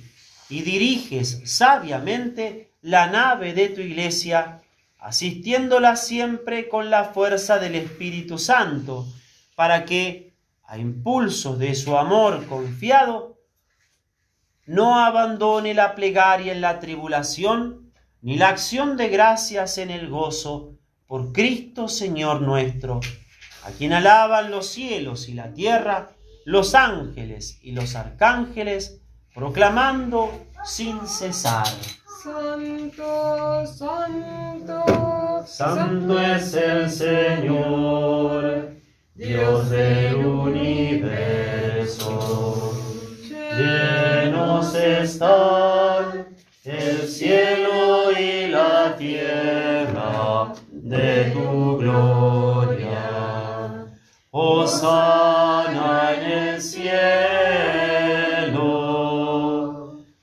y 0.49 0.63
diriges 0.63 1.43
sabiamente 1.45 2.73
la 2.81 3.07
nave 3.07 3.53
de 3.53 3.69
tu 3.69 3.79
iglesia, 3.79 4.59
asistiéndola 4.99 5.95
siempre 5.95 6.67
con 6.67 6.89
la 6.89 7.05
fuerza 7.05 7.57
del 7.57 7.75
Espíritu 7.75 8.37
Santo, 8.37 9.07
para 9.55 9.85
que, 9.85 10.33
a 10.65 10.77
impulsos 10.77 11.57
de 11.57 11.73
su 11.73 11.95
amor 11.95 12.45
confiado, 12.45 13.37
no 14.65 14.99
abandone 14.99 15.73
la 15.73 15.95
plegaria 15.95 16.51
en 16.51 16.59
la 16.59 16.81
tribulación, 16.81 17.93
ni 18.21 18.35
la 18.35 18.49
acción 18.49 18.97
de 18.97 19.07
gracias 19.07 19.77
en 19.77 19.89
el 19.89 20.09
gozo, 20.09 20.73
por 21.07 21.31
Cristo 21.31 21.87
Señor 21.87 22.41
nuestro, 22.41 22.99
a 23.69 23.71
quien 23.71 23.93
alaban 23.93 24.49
los 24.49 24.67
cielos 24.67 25.29
y 25.29 25.33
la 25.33 25.53
tierra, 25.53 26.09
los 26.43 26.73
ángeles 26.73 27.59
y 27.61 27.73
los 27.73 27.95
arcángeles, 27.95 28.99
proclamando 29.33 30.31
sin 30.65 31.07
cesar. 31.07 31.67
Santo, 32.23 33.65
santo, 33.67 35.45
Santo 35.45 36.19
es 36.19 36.53
el 36.55 36.89
Señor, 36.89 38.71
Dios 39.13 39.69
del 39.69 40.15
universo. 40.25 41.13
Llenos 43.55 44.73
están 44.73 46.25
el 46.65 47.07
cielo 47.07 48.11
y 48.19 48.47
la 48.47 48.95
tierra 48.97 50.53
de 50.71 51.31
tu 51.31 51.77
gloria. 51.77 52.38
Hosana 54.69 56.13
en 56.13 56.31
el 56.31 56.61
cielo. 56.61 56.85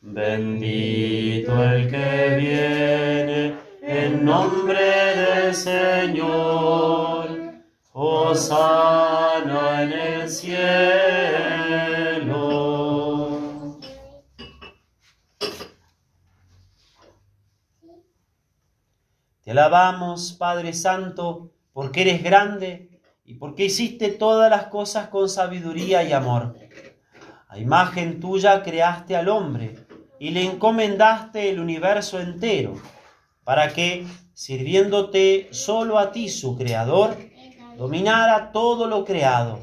Bendito 0.01 1.65
el 1.65 1.91
que 1.91 2.37
viene 2.39 3.57
en 3.83 4.25
nombre 4.25 5.17
del 5.17 5.53
Señor. 5.53 7.29
Hosana 7.93 9.83
en 9.83 9.93
el 9.93 10.31
cielo. 10.31 10.57
Te 19.43 19.51
alabamos, 19.51 20.33
Padre 20.35 20.73
Santo, 20.73 21.51
porque 21.73 22.03
eres 22.03 22.23
grande 22.23 22.96
y 23.27 23.35
porque 23.35 23.65
hiciste 23.65 24.11
todas 24.11 24.49
las 24.49 24.67
cosas 24.69 25.09
con 25.09 25.29
sabiduría 25.29 26.05
y 26.05 26.13
amor. 26.13 26.57
A 27.49 27.59
imagen 27.59 28.21
tuya 28.21 28.63
creaste 28.63 29.17
al 29.17 29.29
hombre 29.29 29.87
y 30.21 30.31
le 30.31 30.45
encomendaste 30.45 31.51
el 31.51 31.61
universo 31.61 32.21
entero. 32.21 32.81
para 33.43 33.73
que, 33.73 34.05
sirviéndote 34.35 35.47
solo 35.53 36.01
a 36.01 36.11
ti, 36.11 36.29
su 36.29 36.57
Creador, 36.57 37.17
dominara 37.77 38.51
todo 38.51 38.89
lo 38.89 39.05
creado. 39.05 39.61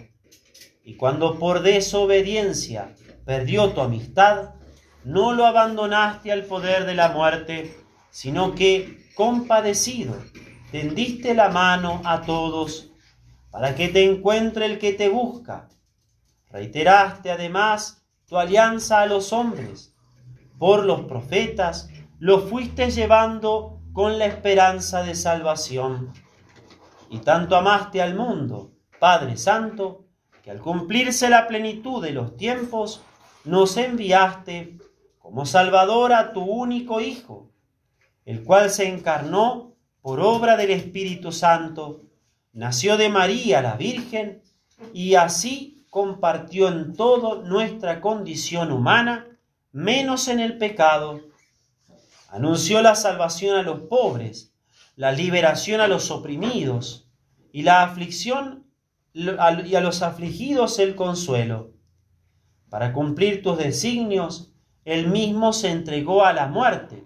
Y 0.86 0.96
cuando 0.96 1.38
por 1.38 1.62
desobediencia 1.64 2.96
perdió 3.26 3.74
tu 3.74 3.82
amistad, 3.82 4.56
no 5.04 5.34
lo 5.34 5.46
abandonaste 5.46 6.32
al 6.32 6.46
poder 6.46 6.86
de 6.86 6.96
la 6.96 7.10
muerte, 7.10 7.76
sino 8.10 8.56
que, 8.56 9.10
compadecido, 9.16 10.16
tendiste 10.72 11.34
la 11.34 11.50
mano 11.50 12.02
a 12.06 12.22
todos 12.22 12.93
para 13.54 13.76
que 13.76 13.88
te 13.88 14.04
encuentre 14.04 14.66
el 14.66 14.80
que 14.80 14.94
te 14.94 15.10
busca. 15.10 15.70
Reiteraste 16.50 17.30
además 17.30 18.04
tu 18.26 18.40
alianza 18.40 19.02
a 19.02 19.06
los 19.06 19.32
hombres. 19.32 19.94
Por 20.58 20.86
los 20.86 21.02
profetas 21.02 21.88
lo 22.18 22.40
fuiste 22.40 22.90
llevando 22.90 23.80
con 23.94 24.18
la 24.18 24.26
esperanza 24.26 25.04
de 25.04 25.14
salvación. 25.14 26.12
Y 27.12 27.20
tanto 27.20 27.56
amaste 27.56 28.02
al 28.02 28.16
mundo, 28.16 28.72
Padre 29.00 29.38
Santo, 29.38 30.08
que 30.42 30.50
al 30.50 30.60
cumplirse 30.60 31.30
la 31.30 31.46
plenitud 31.46 32.04
de 32.04 32.12
los 32.12 32.36
tiempos, 32.36 33.04
nos 33.46 33.78
enviaste 33.78 34.80
como 35.20 35.46
Salvador 35.46 36.12
a 36.14 36.34
tu 36.34 36.42
único 36.42 37.02
Hijo, 37.02 37.52
el 38.26 38.44
cual 38.44 38.72
se 38.72 38.88
encarnó 38.88 39.76
por 40.02 40.22
obra 40.22 40.58
del 40.58 40.72
Espíritu 40.72 41.32
Santo, 41.32 42.02
nació 42.54 42.98
de 42.98 43.10
María 43.10 43.62
la 43.62 43.76
Virgen 43.76 44.42
y 44.94 45.16
así 45.16 45.86
compartió 45.90 46.70
en 46.70 46.94
todo 46.96 47.44
nuestra 47.44 48.00
condición 48.00 48.72
humana, 48.72 49.28
menos 49.72 50.28
en 50.28 50.40
el 50.40 50.58
pecado. 50.58 51.22
Anunció 52.30 52.82
la 52.82 52.96
salvación 52.96 53.58
a 53.58 53.64
los 53.64 53.82
pobres, 53.82 54.54
la 54.96 55.12
liberación 55.12 55.82
a 55.82 55.88
los 55.88 56.10
oprimidos 56.12 57.10
y 57.52 57.64
la 57.64 57.84
aflicción 57.84 58.66
y 59.14 59.76
a 59.76 59.82
los 59.82 60.02
afligidos 60.02 60.80
el 60.80 60.96
consuelo. 60.96 61.74
Para 62.70 62.94
cumplir 62.94 63.44
tus 63.44 63.58
designios, 63.58 64.52
él 64.86 65.08
mismo 65.08 65.54
se 65.54 65.70
entregó 65.70 66.26
a 66.26 66.34
la 66.34 66.48
muerte 66.48 67.04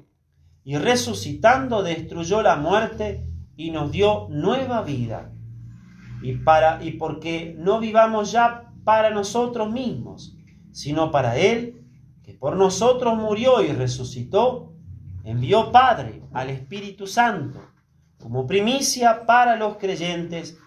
y 0.64 0.78
resucitando 0.78 1.84
destruyó 1.84 2.42
la 2.42 2.56
muerte 2.56 3.28
y 3.58 3.72
nos 3.72 3.92
dio 3.92 4.28
nueva 4.30 4.82
vida. 4.82 5.34
Y 6.22 6.34
para 6.38 6.84
y 6.84 6.92
porque 6.92 7.56
no 7.58 7.80
vivamos 7.80 8.32
ya 8.32 8.72
para 8.84 9.10
nosotros 9.10 9.72
mismos, 9.72 10.36
sino 10.72 11.12
para 11.12 11.38
él 11.38 11.84
que 12.24 12.34
por 12.34 12.56
nosotros 12.56 13.16
murió 13.18 13.62
y 13.62 13.68
resucitó, 13.68 14.74
envió 15.24 15.72
Padre 15.72 16.24
al 16.34 16.50
Espíritu 16.50 17.08
Santo 17.08 17.62
como 18.22 18.48
primicia 18.48 19.26
para 19.26 19.56
los 19.56 19.78
creyentes, 19.78 20.58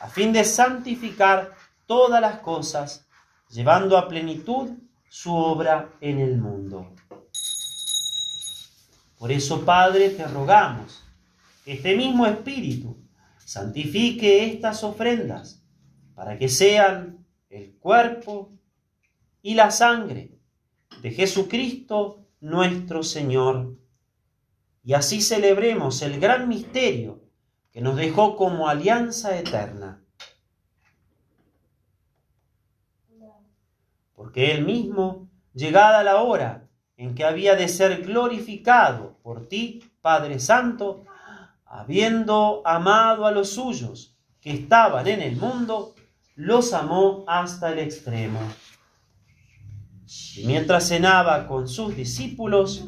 a 0.00 0.08
fin 0.08 0.32
de 0.32 0.44
santificar 0.44 1.52
todas 1.86 2.20
las 2.20 2.40
cosas, 2.40 3.06
llevando 3.50 3.98
a 3.98 4.08
plenitud 4.08 4.70
su 5.08 5.34
obra 5.34 5.90
en 6.00 6.20
el 6.20 6.38
mundo. 6.38 6.94
Por 9.18 9.30
eso, 9.30 9.64
Padre, 9.64 10.10
te 10.10 10.26
rogamos 10.26 11.02
que 11.64 11.74
este 11.74 11.96
mismo 11.96 12.26
Espíritu 12.26 12.96
santifique 13.52 14.46
estas 14.46 14.82
ofrendas 14.82 15.62
para 16.14 16.38
que 16.38 16.48
sean 16.48 17.26
el 17.50 17.76
cuerpo 17.78 18.50
y 19.42 19.52
la 19.52 19.70
sangre 19.70 20.38
de 21.02 21.10
Jesucristo 21.10 22.24
nuestro 22.40 23.02
Señor. 23.02 23.76
Y 24.82 24.94
así 24.94 25.20
celebremos 25.20 26.00
el 26.00 26.18
gran 26.18 26.48
misterio 26.48 27.20
que 27.70 27.82
nos 27.82 27.96
dejó 27.96 28.36
como 28.36 28.70
alianza 28.70 29.38
eterna 29.38 30.02
porque 34.14 34.52
él 34.52 34.64
mismo, 34.64 35.28
llegada 35.52 36.02
la 36.02 36.22
hora 36.22 36.70
en 36.96 37.14
que 37.14 37.24
había 37.24 37.54
de 37.54 37.68
ser 37.68 38.02
glorificado 38.02 39.18
por 39.22 39.46
ti, 39.46 39.82
Padre 40.00 40.38
Santo, 40.38 41.04
habiendo 41.72 42.60
amado 42.66 43.24
a 43.24 43.32
los 43.32 43.54
suyos 43.54 44.14
que 44.42 44.50
estaban 44.50 45.06
en 45.06 45.22
el 45.22 45.36
mundo, 45.36 45.94
los 46.36 46.74
amó 46.74 47.24
hasta 47.26 47.72
el 47.72 47.78
extremo. 47.78 48.40
Y 50.36 50.44
mientras 50.44 50.88
cenaba 50.88 51.46
con 51.48 51.66
sus 51.66 51.96
discípulos, 51.96 52.84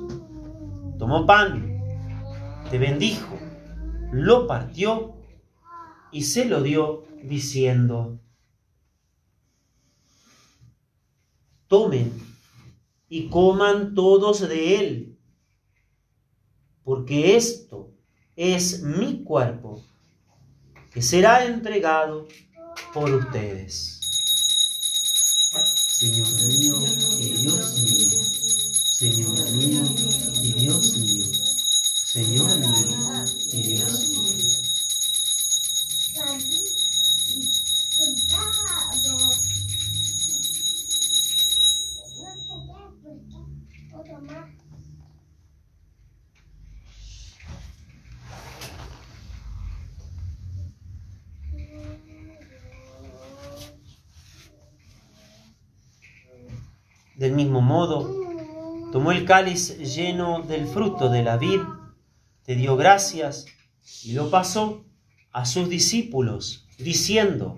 tomó 0.99 1.25
pan, 1.25 1.81
te 2.71 2.77
bendijo, 2.77 3.39
lo 4.13 4.47
partió 4.47 5.15
y 6.13 6.25
se 6.25 6.45
lo 6.45 6.61
dio 6.61 7.05
diciendo, 7.23 8.21
tomen 11.69 12.13
y 13.09 13.31
coman 13.31 13.95
todos 13.95 14.47
de 14.47 14.79
él, 14.79 15.19
porque 16.83 17.37
esto 17.37 17.94
es 18.37 18.83
mi 18.83 19.23
cuerpo, 19.23 19.83
que 20.91 21.03
será 21.03 21.45
entregado 21.45 22.27
por 22.93 23.11
ustedes. 23.13 24.01
Señor 25.75 26.29
mío 26.43 26.77
y 27.19 27.29
Dios 27.31 27.83
mío, 27.83 28.23
Señor 28.85 29.51
mío 29.53 29.83
y 30.43 30.53
Dios 30.53 30.97
mío, 30.97 31.25
Señor 32.05 32.59
mío 32.59 33.25
y 33.53 33.63
Dios 33.63 34.09
mío. 34.09 34.14
Del 57.25 57.33
mismo 57.33 57.63
modo, 57.63 58.21
tomó 58.93 59.11
el 59.11 59.25
cáliz 59.25 59.79
lleno 59.79 60.43
del 60.43 60.67
fruto 60.67 61.09
de 61.09 61.23
la 61.23 61.39
vid, 61.39 61.63
te 62.43 62.55
dio 62.55 62.77
gracias 62.77 63.47
y 64.03 64.13
lo 64.13 64.29
pasó 64.29 64.85
a 65.33 65.47
sus 65.47 65.71
discípulos, 65.71 66.69
diciendo, 66.77 67.57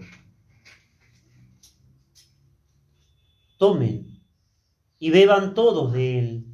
tomen 3.58 4.22
y 5.00 5.10
beban 5.10 5.52
todos 5.52 5.92
de 5.92 6.20
él, 6.20 6.46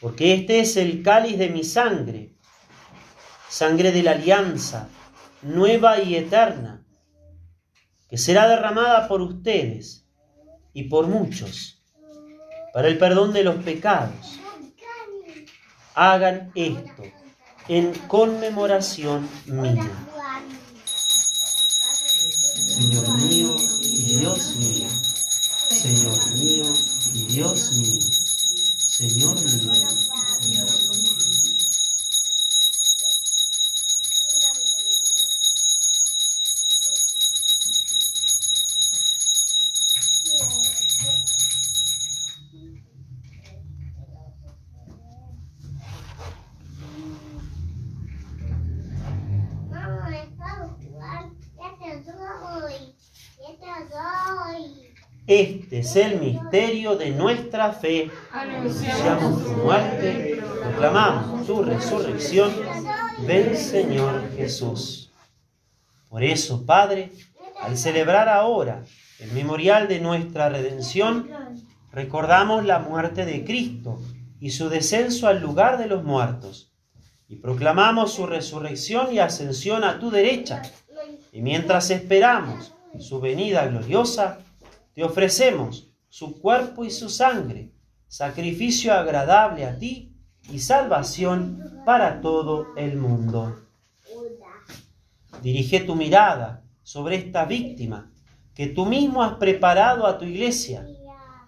porque 0.00 0.32
este 0.34 0.60
es 0.60 0.76
el 0.76 1.02
cáliz 1.02 1.38
de 1.38 1.50
mi 1.50 1.64
sangre, 1.64 2.36
sangre 3.48 3.90
de 3.90 4.04
la 4.04 4.12
alianza, 4.12 4.88
nueva 5.42 6.00
y 6.00 6.14
eterna, 6.14 6.86
que 8.08 8.16
será 8.16 8.46
derramada 8.46 9.08
por 9.08 9.20
ustedes 9.20 10.03
y 10.74 10.84
por 10.84 11.06
muchos 11.06 11.78
para 12.74 12.88
el 12.88 12.98
perdón 12.98 13.32
de 13.32 13.44
los 13.44 13.62
pecados. 13.62 14.40
Hagan 15.94 16.50
esto 16.56 17.04
en 17.68 17.92
conmemoración 18.08 19.28
mía. 19.46 19.88
Señor 22.66 23.08
mío 23.22 23.56
y 23.80 24.16
Dios 24.16 24.56
mío, 24.56 24.88
Señor 25.68 26.26
mío 26.32 26.64
y 27.14 27.22
Dios 27.26 27.72
mío, 27.74 28.00
Señor 28.76 29.40
mío 29.40 30.03
es 55.84 55.96
el 55.96 56.18
misterio 56.18 56.96
de 56.96 57.10
nuestra 57.10 57.72
fe. 57.72 58.10
Anunciamos 58.32 59.44
tu 59.44 59.50
muerte, 59.50 60.42
proclamamos 60.62 61.46
tu 61.46 61.62
resurrección. 61.62 62.50
Ven, 63.26 63.54
Señor 63.54 64.30
Jesús. 64.34 65.10
Por 66.08 66.24
eso, 66.24 66.64
Padre, 66.64 67.12
al 67.60 67.76
celebrar 67.76 68.30
ahora 68.30 68.82
el 69.18 69.32
memorial 69.32 69.86
de 69.86 70.00
nuestra 70.00 70.48
redención, 70.48 71.28
recordamos 71.92 72.64
la 72.64 72.78
muerte 72.78 73.26
de 73.26 73.44
Cristo 73.44 74.00
y 74.40 74.50
su 74.50 74.70
descenso 74.70 75.28
al 75.28 75.42
lugar 75.42 75.76
de 75.76 75.86
los 75.86 76.02
muertos, 76.02 76.72
y 77.28 77.36
proclamamos 77.36 78.12
su 78.12 78.26
resurrección 78.26 79.12
y 79.12 79.18
ascensión 79.18 79.84
a 79.84 79.98
tu 79.98 80.10
derecha. 80.10 80.62
Y 81.30 81.42
mientras 81.42 81.90
esperamos 81.90 82.72
su 82.98 83.20
venida 83.20 83.66
gloriosa, 83.66 84.38
te 84.94 85.02
ofrecemos 85.02 85.90
su 86.08 86.40
cuerpo 86.40 86.84
y 86.84 86.90
su 86.90 87.08
sangre, 87.08 87.72
sacrificio 88.06 88.94
agradable 88.94 89.66
a 89.66 89.78
ti 89.78 90.12
y 90.50 90.60
salvación 90.60 91.82
para 91.84 92.20
todo 92.20 92.68
el 92.76 92.96
mundo. 92.96 93.56
Dirige 95.42 95.80
tu 95.80 95.96
mirada 95.96 96.62
sobre 96.82 97.16
esta 97.16 97.44
víctima 97.44 98.10
que 98.54 98.68
tú 98.68 98.86
mismo 98.86 99.22
has 99.22 99.34
preparado 99.34 100.06
a 100.06 100.16
tu 100.16 100.24
iglesia 100.24 100.86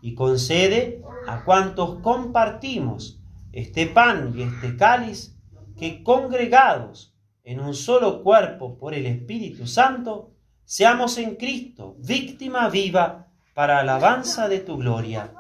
y 0.02 0.14
concede 0.14 1.02
a 1.28 1.44
cuantos 1.44 2.00
compartimos 2.00 3.20
este 3.52 3.86
pan 3.86 4.34
y 4.36 4.42
este 4.42 4.76
cáliz 4.76 5.36
que 5.78 6.02
congregados 6.02 7.14
en 7.44 7.60
un 7.60 7.74
solo 7.74 8.24
cuerpo 8.24 8.76
por 8.76 8.92
el 8.92 9.06
Espíritu 9.06 9.68
Santo, 9.68 10.32
seamos 10.64 11.16
en 11.18 11.36
Cristo 11.36 11.94
víctima 12.00 12.68
viva 12.68 13.25
para 13.56 13.78
alabanza 13.78 14.48
de 14.48 14.60
tu 14.60 14.76
gloria. 14.76 15.32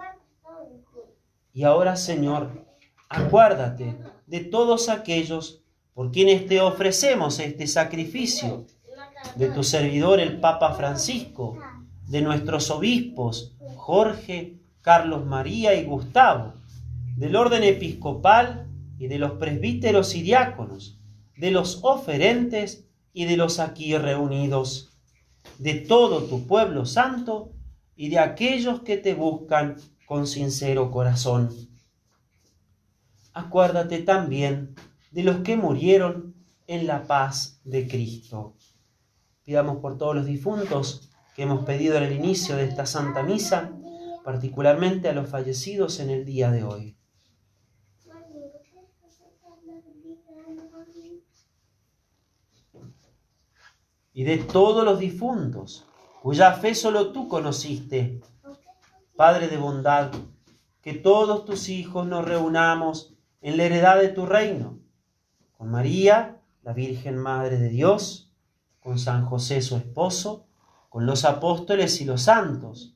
Y 1.52 1.64
ahora, 1.64 1.96
Señor, 1.96 2.64
acuérdate 3.10 3.94
de 4.26 4.40
todos 4.40 4.88
aquellos 4.88 5.60
por 5.92 6.10
quienes 6.12 6.46
te 6.46 6.62
ofrecemos 6.62 7.38
este 7.40 7.66
sacrificio, 7.66 8.64
de 9.34 9.50
tu 9.50 9.62
servidor 9.62 10.18
el 10.18 10.40
Papa 10.40 10.72
Francisco, 10.72 11.58
de 12.08 12.22
nuestros 12.22 12.70
obispos 12.70 13.54
Jorge, 13.76 14.60
Carlos 14.80 15.26
María 15.26 15.74
y 15.74 15.84
Gustavo, 15.84 16.54
del 17.18 17.36
orden 17.36 17.64
episcopal 17.64 18.66
y 18.98 19.08
de 19.08 19.18
los 19.18 19.32
presbíteros 19.32 20.14
y 20.14 20.22
diáconos, 20.22 20.98
de 21.36 21.50
los 21.50 21.80
oferentes 21.82 22.86
y 23.12 23.26
de 23.26 23.36
los 23.36 23.60
aquí 23.60 23.94
reunidos, 23.94 24.96
de 25.58 25.74
todo 25.74 26.22
tu 26.22 26.46
pueblo 26.46 26.86
santo 26.86 27.52
y 27.96 28.10
de 28.10 28.18
aquellos 28.18 28.82
que 28.82 28.98
te 28.98 29.14
buscan 29.14 29.76
con 30.06 30.26
sincero 30.26 30.90
corazón. 30.90 31.50
Acuérdate 33.32 34.00
también 34.02 34.74
de 35.10 35.24
los 35.24 35.38
que 35.38 35.56
murieron 35.56 36.34
en 36.66 36.86
la 36.86 37.04
paz 37.04 37.60
de 37.64 37.88
Cristo. 37.88 38.54
Pidamos 39.44 39.78
por 39.78 39.96
todos 39.96 40.14
los 40.14 40.26
difuntos 40.26 41.10
que 41.34 41.42
hemos 41.42 41.64
pedido 41.64 41.96
en 41.96 42.04
el 42.04 42.12
inicio 42.12 42.56
de 42.56 42.64
esta 42.64 42.86
Santa 42.86 43.22
Misa, 43.22 43.72
particularmente 44.24 45.08
a 45.08 45.12
los 45.12 45.28
fallecidos 45.28 46.00
en 46.00 46.10
el 46.10 46.24
día 46.24 46.50
de 46.50 46.64
hoy. 46.64 46.96
Y 54.12 54.24
de 54.24 54.38
todos 54.38 54.82
los 54.84 54.98
difuntos, 54.98 55.86
cuya 56.22 56.52
fe 56.52 56.74
solo 56.74 57.12
tú 57.12 57.28
conociste, 57.28 58.20
Padre 59.16 59.48
de 59.48 59.56
bondad, 59.56 60.12
que 60.82 60.92
todos 60.92 61.44
tus 61.44 61.68
hijos 61.68 62.06
nos 62.06 62.24
reunamos 62.24 63.14
en 63.40 63.56
la 63.56 63.64
heredad 63.64 63.98
de 63.98 64.08
tu 64.08 64.26
reino, 64.26 64.78
con 65.56 65.70
María, 65.70 66.40
la 66.62 66.72
Virgen 66.72 67.16
Madre 67.16 67.58
de 67.58 67.68
Dios, 67.68 68.30
con 68.80 68.98
San 68.98 69.24
José 69.24 69.62
su 69.62 69.76
esposo, 69.76 70.46
con 70.88 71.06
los 71.06 71.24
apóstoles 71.24 72.00
y 72.00 72.04
los 72.04 72.22
santos, 72.22 72.94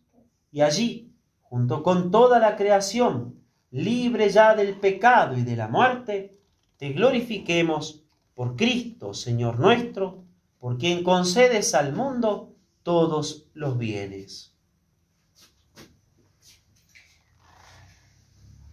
y 0.53 0.61
allí, 0.61 1.13
junto 1.43 1.83
con 1.83 2.11
toda 2.11 2.39
la 2.39 2.57
creación, 2.57 3.41
libre 3.71 4.29
ya 4.29 4.55
del 4.55 4.75
pecado 4.75 5.37
y 5.37 5.43
de 5.43 5.57
la 5.57 5.69
muerte, 5.69 6.39
te 6.77 6.91
glorifiquemos 6.91 8.03
por 8.35 8.57
Cristo, 8.57 9.15
Señor 9.15 9.59
nuestro, 9.59 10.25
por 10.59 10.79
quien 10.79 11.03
concedes 11.03 11.75
al 11.75 11.93
mundo 11.93 12.50
todos 12.83 13.49
los 13.55 13.79
bienes. 13.79 14.55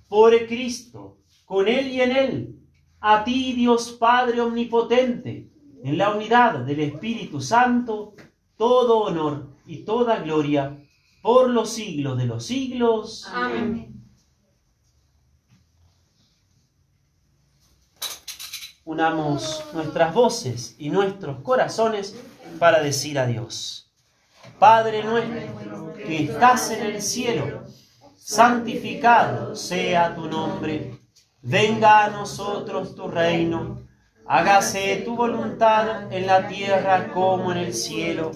Por 0.07 0.47
Cristo, 0.47 1.17
con 1.45 1.67
Él 1.67 1.87
y 1.87 2.01
en 2.01 2.11
Él, 2.11 2.59
a 2.99 3.23
ti 3.23 3.53
Dios 3.53 3.91
Padre 3.99 4.41
Omnipotente, 4.41 5.49
en 5.83 5.97
la 5.97 6.11
unidad 6.11 6.59
del 6.59 6.79
Espíritu 6.79 7.41
Santo, 7.41 8.15
todo 8.57 8.99
honor 8.99 9.49
y 9.65 9.83
toda 9.83 10.19
gloria 10.19 10.83
por 11.21 11.49
los 11.49 11.69
siglos 11.69 12.17
de 12.17 12.25
los 12.25 12.45
siglos. 12.45 13.27
Amén. 13.31 13.93
Unamos 18.85 19.63
nuestras 19.73 20.13
voces 20.13 20.75
y 20.79 20.89
nuestros 20.89 21.41
corazones 21.41 22.15
para 22.57 22.81
decir 22.81 23.19
adiós. 23.19 23.86
Padre 24.59 25.03
nuestro 25.03 25.93
que 25.93 26.23
estás 26.23 26.71
en 26.71 26.85
el 26.85 27.01
cielo, 27.01 27.63
santificado 28.15 29.55
sea 29.55 30.15
tu 30.15 30.27
nombre. 30.27 30.99
Venga 31.41 32.05
a 32.05 32.09
nosotros 32.09 32.95
tu 32.95 33.07
reino. 33.07 33.87
Hágase 34.25 35.03
tu 35.05 35.15
voluntad 35.15 36.11
en 36.11 36.27
la 36.27 36.47
tierra 36.47 37.13
como 37.13 37.51
en 37.51 37.59
el 37.59 37.73
cielo. 37.73 38.31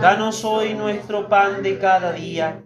Danos 0.00 0.44
hoy 0.44 0.74
nuestro 0.74 1.28
pan 1.28 1.62
de 1.62 1.78
cada 1.78 2.12
día. 2.12 2.64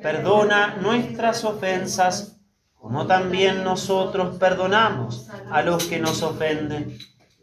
Perdona 0.00 0.76
nuestras 0.80 1.44
ofensas, 1.44 2.40
como 2.74 3.06
también 3.06 3.64
nosotros 3.64 4.38
perdonamos 4.38 5.28
a 5.50 5.60
los 5.60 5.84
que 5.84 5.98
nos 5.98 6.22
ofenden. 6.22 6.96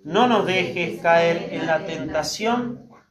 No 0.03 0.27
nos 0.27 0.45
dejes 0.45 1.01
caer 1.01 1.49
en 1.51 1.67
la 1.67 1.85
tentación 1.85 2.86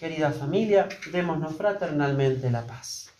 Querida 0.00 0.32
familia, 0.32 0.88
démonos 1.12 1.54
fraternalmente 1.56 2.50
la 2.50 2.66
paz. 2.66 3.10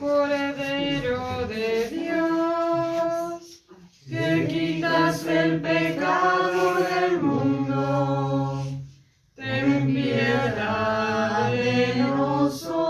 Cordero 0.00 1.46
de 1.46 1.90
Dios, 1.90 3.62
que 4.08 4.48
quitas 4.48 5.24
el 5.26 5.62
pecado 5.62 6.74
del 6.74 7.22
mundo, 7.22 8.66
ten 9.36 9.86
piedad 9.86 11.52
de 11.52 11.94
nosotros. 11.98 12.85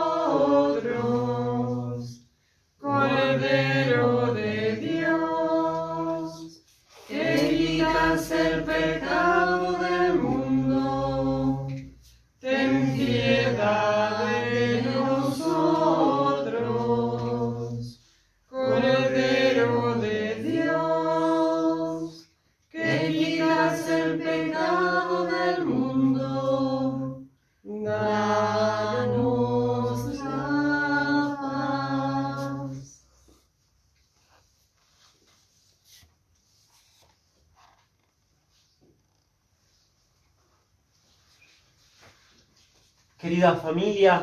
Querida 43.47 43.61
familia, 43.63 44.23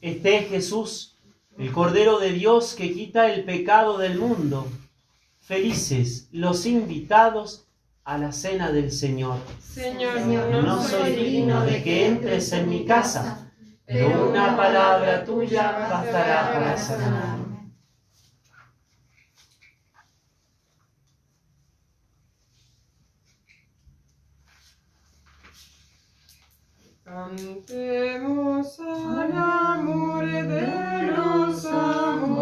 este 0.00 0.36
es 0.36 0.48
Jesús, 0.48 1.18
el 1.58 1.72
Cordero 1.72 2.20
de 2.20 2.30
Dios 2.30 2.74
que 2.78 2.92
quita 2.92 3.32
el 3.32 3.42
pecado 3.42 3.98
del 3.98 4.16
mundo. 4.16 4.68
Felices 5.40 6.28
los 6.30 6.64
invitados 6.64 7.66
a 8.04 8.16
la 8.16 8.30
cena 8.30 8.70
del 8.70 8.92
Señor. 8.92 9.38
Señor, 9.60 10.20
No 10.62 10.80
soy 10.84 11.16
digno 11.16 11.64
de 11.64 11.82
que 11.82 12.06
entres 12.06 12.52
en 12.52 12.68
mi 12.68 12.84
casa, 12.84 13.50
pero 13.84 14.30
una 14.30 14.56
palabra 14.56 15.24
tuya 15.24 15.88
bastará 15.90 16.52
para 16.52 16.78
sanarme. 16.78 17.37
Cantemos 27.08 28.78
al 28.80 29.32
amor 29.32 30.26
de 30.26 31.12
los 31.16 31.64
amores. 31.64 32.37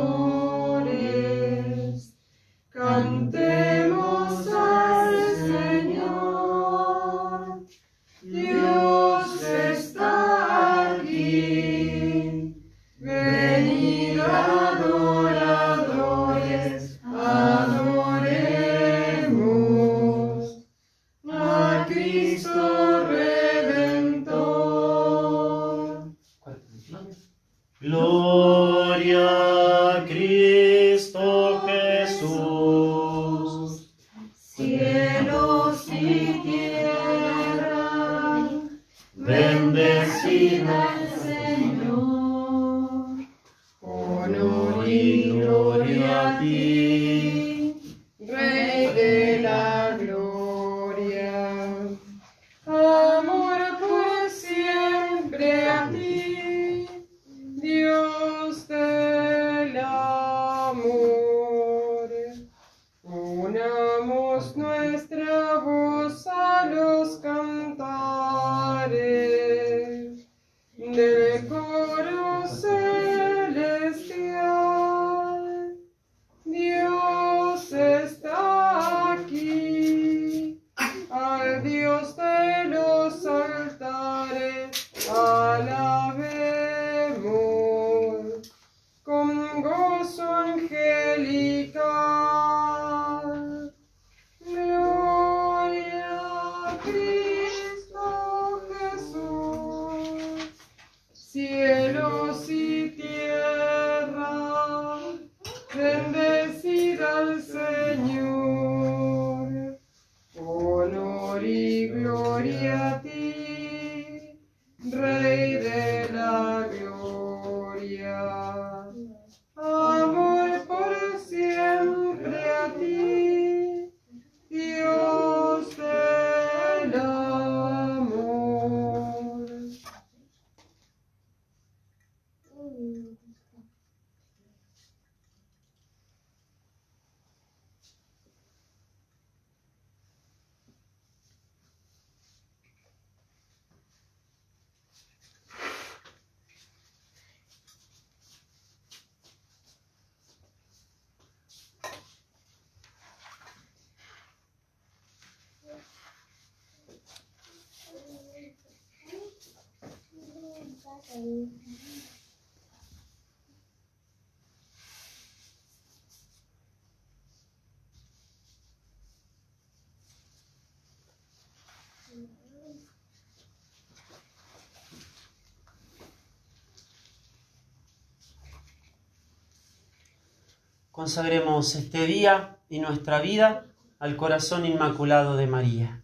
Consagremos 180.91 181.75
este 181.75 182.07
día 182.07 182.59
y 182.69 182.79
nuestra 182.81 183.21
vida 183.21 183.67
al 183.99 184.17
corazón 184.17 184.67
inmaculado 184.67 185.37
de 185.37 185.47
María. 185.47 186.03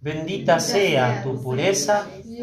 Bendita 0.00 0.58
sea 0.58 1.22
tu 1.22 1.42
pureza 1.42 2.06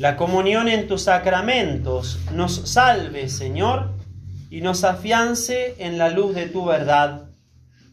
La 0.00 0.16
comunión 0.16 0.68
en 0.68 0.88
tus 0.88 1.02
sacramentos 1.02 2.18
nos 2.32 2.54
salve, 2.70 3.28
Señor, 3.28 3.90
y 4.48 4.62
nos 4.62 4.82
afiance 4.82 5.74
en 5.78 5.98
la 5.98 6.08
luz 6.08 6.34
de 6.34 6.46
tu 6.46 6.64
verdad. 6.64 7.28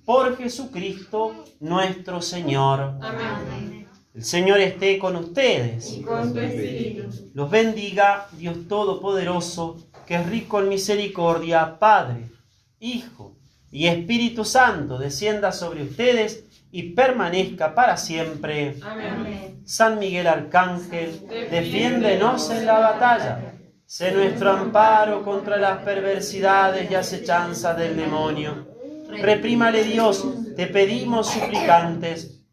Por 0.05 0.37
Jesucristo 0.37 1.43
nuestro 1.59 2.21
Señor. 2.21 2.97
Amén. 3.01 3.89
El 4.13 4.23
Señor 4.23 4.61
esté 4.61 4.97
con 4.97 5.17
ustedes. 5.17 5.97
Y 5.97 6.01
con 6.01 6.31
tu 6.31 6.39
espíritu. 6.39 7.09
Los 7.33 7.51
bendiga 7.51 8.29
Dios 8.37 8.69
Todopoderoso, 8.69 9.75
que 10.05 10.15
es 10.15 10.29
rico 10.29 10.61
en 10.61 10.69
misericordia, 10.69 11.77
Padre, 11.77 12.31
Hijo 12.79 13.35
y 13.69 13.87
Espíritu 13.87 14.45
Santo, 14.45 14.97
descienda 14.97 15.51
sobre 15.51 15.83
ustedes 15.83 16.45
y 16.77 16.91
permanezca 16.91 17.73
para 17.73 17.97
siempre. 17.97 18.75
Amén. 18.83 19.63
San 19.65 19.97
Miguel 19.97 20.27
Arcángel, 20.27 21.27
defiéndenos 21.49 22.51
en 22.51 22.67
la 22.67 22.77
batalla. 22.77 23.55
Sé 23.83 24.11
nuestro 24.11 24.51
amparo 24.51 25.23
contra 25.23 25.57
las 25.57 25.79
perversidades 25.79 26.91
y 26.91 26.93
acechanzas 26.93 27.75
del 27.77 27.97
demonio. 27.97 28.67
Reprímale 29.09 29.85
Dios, 29.85 30.23
te 30.55 30.67
pedimos 30.67 31.31
suplicantes. 31.31 32.43